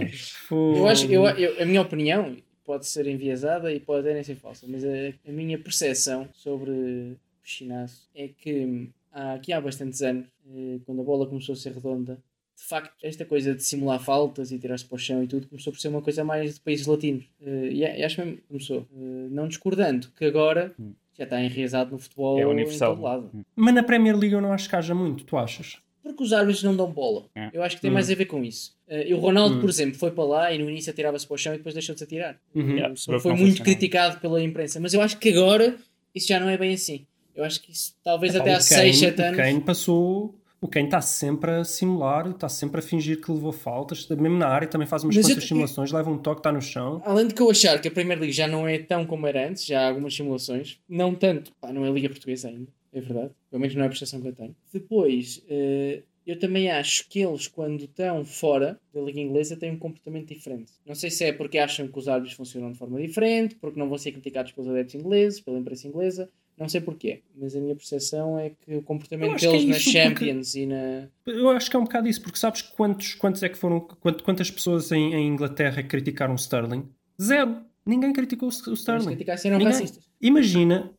[0.77, 4.35] Eu acho, eu, eu- a minha opinião pode ser enviesada e pode até nem ser
[4.35, 4.87] falsa, mas a,
[5.27, 11.01] a minha percepção sobre o chinaço é que há, aqui há bastantes anos, eh, quando
[11.01, 12.17] a bola começou a ser redonda,
[12.61, 15.71] de facto, esta coisa de simular faltas e tirar-se para o chão e tudo começou
[15.73, 17.23] por ser uma coisa mais de países latinos.
[17.41, 18.85] Eh, e, a- e acho mesmo que começou.
[18.93, 20.73] Eh, não discordando que agora
[21.17, 22.93] já está enraizado no futebol É em universal.
[22.95, 23.31] todo lado.
[23.55, 25.77] Mas na Premier League eu não acho que haja muito, tu achas?
[26.03, 27.25] Porque os árbitros não dão bola.
[27.35, 27.49] É.
[27.53, 27.93] Eu acho que tem Hum.
[27.93, 28.75] mais a ver com isso.
[28.87, 29.61] Eh, e o Ronaldo, Hum.
[29.61, 31.93] por exemplo, foi para lá e no início atirava-se para o chão e depois deixou
[31.93, 32.39] de se atirar.
[32.55, 32.75] Uhum.
[32.75, 34.79] Yeah, foi muito criticado pela imprensa.
[34.79, 35.75] Mas eu acho que agora
[36.15, 37.05] isso já não é bem assim.
[37.35, 39.33] Eu acho que isso talvez Epá, até há o 6, Kane- 7 anos.
[39.39, 40.35] O Kane passou.
[40.61, 44.47] O Kane está sempre a simular, está sempre a fingir que levou faltas, mesmo na
[44.47, 47.01] área também faz umas Mas quantas simulações, leva um toque, está no chão.
[47.05, 49.47] Além de que eu achar que a Premier League já não é tão como era
[49.47, 53.31] antes, já há algumas simulações, não tanto, pá, não é Liga Portuguesa ainda, é verdade,
[53.49, 54.55] pelo menos não é a percepção que eu tenho.
[54.73, 59.79] Depois, eh, eu também acho que eles, quando estão fora da Liga Inglesa, têm um
[59.79, 60.73] comportamento diferente.
[60.85, 63.89] Não sei se é porque acham que os árbitros funcionam de forma diferente, porque não
[63.89, 66.29] vão ser criticados pelos adeptos ingleses, pela imprensa inglesa,
[66.59, 69.91] não sei porquê, mas a minha percepção é que o comportamento é deles isso, porque-
[69.91, 71.07] Champions e na.
[71.25, 74.21] Eu acho que é um bocado isso, porque sabes quantos, quantos é que foram, quant-
[74.21, 76.87] quantas pessoas em, em Inglaterra criticaram o Sterling?
[77.21, 77.57] Zero.
[77.85, 79.05] Ninguém criticou o, o Mas Sterling.
[79.07, 80.08] criticassem eram Ninguém- racistas.
[80.21, 80.91] Imagina,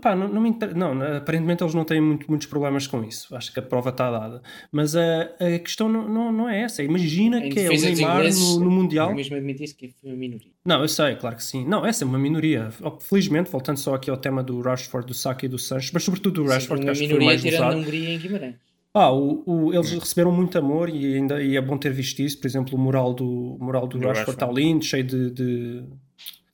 [0.00, 0.76] pá, não, não me inter...
[0.76, 3.34] não, aparentemente eles não têm muito- muitos problemas com isso.
[3.34, 4.40] Acho que a prova está dada.
[4.70, 6.80] Mas a, a questão não, não, não é essa.
[6.82, 9.10] Imagina Em que é o Neymar no, no Mundial.
[9.10, 10.50] Eu mesmo admitisse que foi uma minoria.
[10.64, 11.66] Não, eu sei, claro que sim.
[11.66, 12.70] Não, essa é uma minoria.
[13.00, 16.42] Felizmente, voltando só aqui ao tema do Rashford, do Saka e do Sanches, mas sobretudo
[16.44, 17.80] do Rashford, que uma acho que foi minoria mais tirando a usado.
[17.80, 18.54] Hungria em Guimarães.
[18.94, 22.40] Ah, o, o- eles receberam muito amor e ainda e é bom ter visto isso.
[22.40, 25.82] Por exemplo, o mural do, o mural do, Do Rashford está lindo, cheio de, de,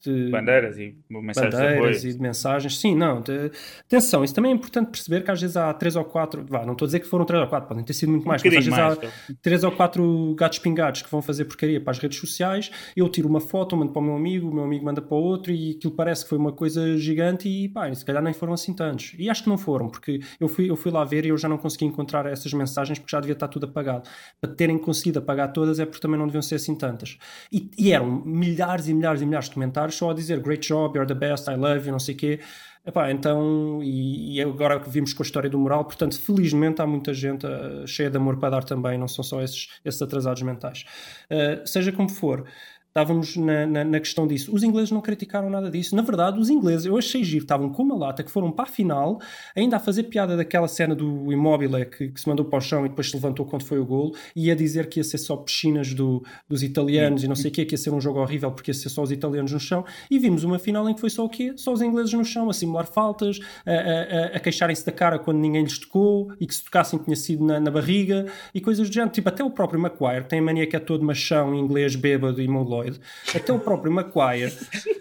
[0.03, 2.09] de Bandeiras e mensagens de bandeiras apoio.
[2.09, 2.79] e de mensagens.
[2.79, 3.21] Sim, não.
[3.21, 3.51] de-
[3.85, 6.45] atenção, isso também é importante perceber que às vezes há três ou quatro.
[6.47, 8.41] Vá, não estou a dizer que foram três ou quatro, podem ter sido muito mais,
[8.43, 11.91] mas às vezes mais, há três ou quatro gatos pingados que vão fazer porcaria para
[11.91, 12.71] as redes sociais.
[12.95, 15.21] Eu tiro uma foto, mando para o meu amigo, o meu amigo manda para o
[15.21, 18.53] outro e aquilo parece que foi uma coisa gigante e pá, se calhar nem foram
[18.53, 19.13] assim tantos.
[19.17, 21.49] E acho que não foram, porque eu fui, eu fui lá ver e eu já
[21.49, 24.07] não consegui encontrar essas mensagens porque já devia estar tudo apagado.
[24.39, 27.17] Para terem conseguido apagar todas é porque também não deviam ser assim tantas.
[27.51, 30.97] E, e eram milhares e milhares e milhares de comentários só a dizer great job,
[30.97, 32.39] you're the best, I love you, não sei o quê.
[32.87, 36.87] Epá, então, e, e agora que vimos com a história do moral, portanto, felizmente há
[36.87, 40.41] muita gente eh, cheia de amor para dar também, não são só esses, esses atrasados
[40.41, 40.85] mentais.
[41.29, 42.45] Eh, seja como for,
[42.97, 44.53] estávamos na, na, na questão disso.
[44.53, 45.95] Os ingleses não criticaram nada disso.
[45.95, 48.71] Na verdade, os ingleses, eu achei giro, estavam com uma lata que foram para a
[48.71, 49.19] final,
[49.55, 52.85] ainda a fazer piada daquela cena do Immobile que, que se mandou para o chão
[52.85, 55.37] e depois se levantou quando foi o golo, e a dizer que ia ser só
[55.37, 58.51] piscinas do, dos italianos e não sei o quê, que ia ser um jogo horrível
[58.51, 59.85] porque ia ser só os italianos no chão.
[60.09, 61.53] E vimos uma final em que foi só o quê?
[61.55, 65.37] Só os ingleses no chão, a simular faltas, a, a- a- queixarem-se da cara quando
[65.37, 68.25] ninguém lhes tocou e que se tocassem tinha sido na, na barriga
[68.55, 69.11] e coisas do género.
[69.11, 72.47] Tipo, até o próprio Maguire, tem a mania que é todo machão, inglês, bêbado e
[72.47, 72.86] mongoloide,
[73.35, 74.51] até o próprio Maguire.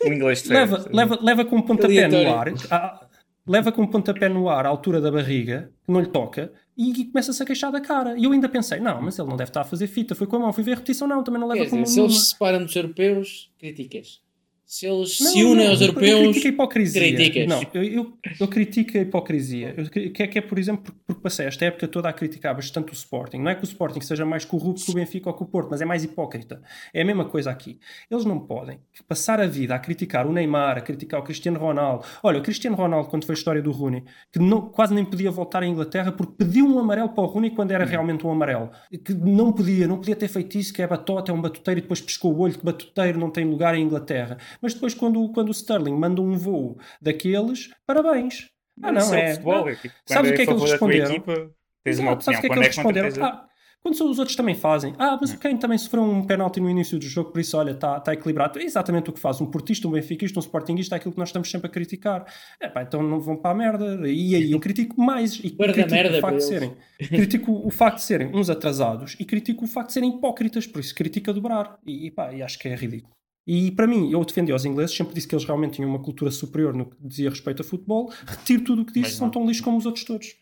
[0.05, 3.07] O inglês de leva, leva, leva com um pontapé no ar, a-
[3.47, 7.05] leva com um pontapé no ar à altura da barriga, que não lhe toca, e
[7.07, 8.19] começa-se a queixar da cara.
[8.19, 10.37] E eu ainda pensei, não, mas ele não deve estar a fazer fita, foi com
[10.37, 12.01] a mão, fui ver a repetição, não, também não leva Quer com a mão se
[12.01, 14.21] eles se separam dos europeus, criticas.
[14.69, 17.01] Se eles Não, se unem não, aos eu europeus, critico a hipocrisia.
[17.15, 17.47] criticas.
[17.47, 19.75] Não, eu, eu, eu critico a hipocrisia.
[19.77, 22.13] Eu, cri- que é que é, por exemplo, porque, porque passei esta época toda a
[22.13, 23.39] criticar bastante o Sporting.
[23.39, 25.69] Não é que o Sporting seja mais corrupto que o Benfica ou que o Porto,
[25.71, 26.61] mas é mais hipócrita.
[26.93, 27.79] É a mesma coisa aqui.
[28.11, 32.05] Eles não podem passar a vida a criticar o Neymar, a criticar o Cristiano Ronaldo.
[32.21, 34.03] Olha, o Cristiano Ronaldo, quando foi a história do Rooney,
[34.33, 37.51] que não, quase nem podia voltar à Inglaterra porque pediu um amarelo para o Rooney
[37.51, 38.71] quando era realmente um amarelo.
[39.05, 41.83] Que não podia, não podia ter feito isso, que é batota, é um batuteiro e
[41.83, 44.37] depois pescou o olho que batuteiro não tem lugar em Inglaterra.
[44.61, 48.49] Mas depois, quando, quando o Sterling manda um voo daqueles, parabéns.
[48.83, 49.31] Ah, não, Isso é.
[49.33, 51.11] futebol, é tipo, Sabes quando o que é que a eles responderam?
[51.11, 51.51] equipa,
[51.83, 53.25] tens uma Exato, sabes o que é que Quando eles é responderam?
[53.25, 53.47] Ah,
[53.87, 54.95] quando são os outros também fazem.
[54.99, 58.01] Ah, mas quem também sofreu um penalti no início do jogo, por isso, olha, está
[58.01, 58.59] tá equilibrado.
[58.59, 61.29] É exatamente o que faz um portista, um benfiquista, um sportinguista, é aquilo que nós
[61.29, 62.25] estamos sempre a criticar.
[62.61, 64.09] É pá, então não vão para a merda.
[64.09, 65.39] E aí eu critico mais.
[65.39, 66.77] E Guarda critico merda o facto de serem.
[66.99, 70.81] Critico o facto de serem uns atrasados e critico o facto de serem hipócritas, por
[70.81, 71.79] isso critico a dobrar.
[71.87, 73.15] E, e pá, e acho que é ridículo.
[73.47, 76.31] E para mim, eu defendi aos ingleses, sempre disse que eles realmente tinham uma cultura
[76.33, 78.11] superior no que dizia respeito a futebol.
[78.27, 80.35] Retiro tudo o que disse, são tão lixos como os outros todos.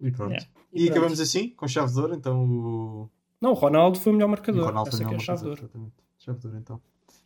[0.00, 0.30] E pronto.
[0.30, 0.48] Yeah.
[0.72, 0.90] E, E pronto.
[0.92, 3.10] acabamos assim, com chave de ouro, então o,
[3.40, 4.66] Não, o Ronaldo foi o melhor o marcador.
[4.66, 5.60] Ronaldo Essa também que é é a uma chave de ouro.
[5.62, 5.92] exatamente.
[6.18, 6.80] Chave de ouro, então.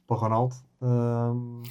[0.06, 0.54] Para o Ronaldo.
[0.80, 1.62] ahm,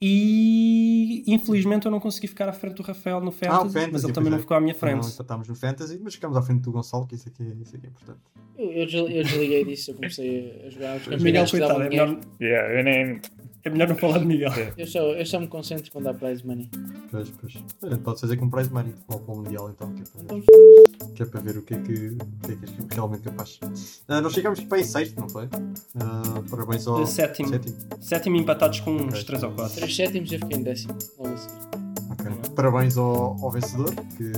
[0.00, 4.04] E infelizmente eu não consegui ficar à frente do Rafael no Fantasy, Ah, Fantasy, mas
[4.04, 4.32] ele também é.
[4.32, 5.06] não ficou à minha Não, frente.
[5.08, 7.86] empatámos no Fantasy, mas ficamos à frente do Gonçalo, que isso aqui, é- isso aqui
[7.86, 8.20] é importante.
[8.56, 12.82] Eu, eu eu desliguei disso, eu comecei a jogar os Miguel, coitado, é melhor, Yeah,
[12.82, 13.20] nem...
[13.64, 14.50] é melhor não falar de Miguel.
[14.76, 16.68] Eu só, eu só me concentro quando dá prize money.
[17.10, 17.56] Pois, pois.
[17.82, 20.04] A gente pode fazer com prize money para o- para o Mundial, então, que é
[20.04, 22.64] para Então, ver, que é para ver o que é que, o que, é que
[22.64, 23.58] és realmente capaz.
[24.08, 25.48] Ah, nós chegamos para em sexto, não foi?
[26.00, 27.48] Ah, parabéns ao Sétimo.
[27.48, 27.76] sétimo.
[28.00, 29.24] Sétimo empatados com uns Ok.
[29.24, 29.87] 3 ou 4.
[29.88, 30.94] Três sétimos eu fiquei em décimo.
[31.18, 31.54] Logo a seguir.
[32.10, 32.50] Ok.
[32.54, 34.32] Parabéns ao, ao vencedor, que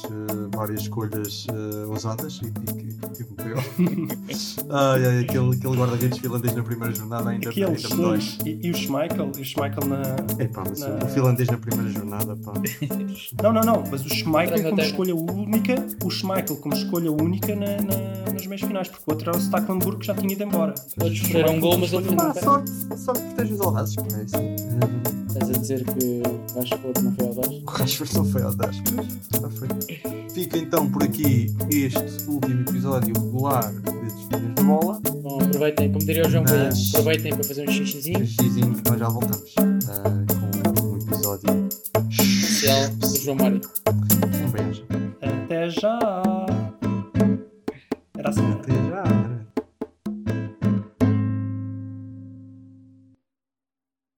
[0.00, 3.56] fez eh, várias escolhas eh, ousadas e, e que cumpriu.
[4.70, 8.10] ai, ai, aquele, aquele guarda-redes finlandês na primeira jornada ainda, Aqueles ainda me dói.
[8.10, 8.38] dois.
[8.44, 10.02] E, e o Schmeichel, e o Schmeichel na.
[10.42, 12.52] Epá, mas Na- o finlandês na primeira jornada, pá.
[13.42, 15.74] Não, não, não, mas o Schmeichel como escolha única,
[16.04, 19.40] o Schmeichel como escolha única na, na- nas meias finais, porque o outro era o
[19.40, 20.74] Stecklenburg que já tinha ido embora.
[20.98, 22.40] Todos sofreram um gol, mas ele no pé.
[22.40, 24.20] sorte, sorte que tens os alrazes, pá, é.
[24.20, 27.62] Eh, Estás a dizer que o Rashford não foi 10?
[27.62, 28.76] O Rashford não foi ao 10.
[28.76, 29.68] Já foi.
[30.32, 35.00] Fica então por aqui este último episódio regular de Despedidas de Bola.
[35.22, 38.90] Bom, aproveitem, como diria o João Mas- Brilhante, aproveitem para fazer um xixizinho Xizinho que
[38.90, 40.24] nós já voltamos ah,
[40.80, 41.68] com um episódio
[42.10, 43.60] especial do João Mário.
[44.46, 44.84] Um beijo.
[45.20, 45.98] Até já!
[48.16, 48.52] Era assim.
[48.52, 49.39] Até já.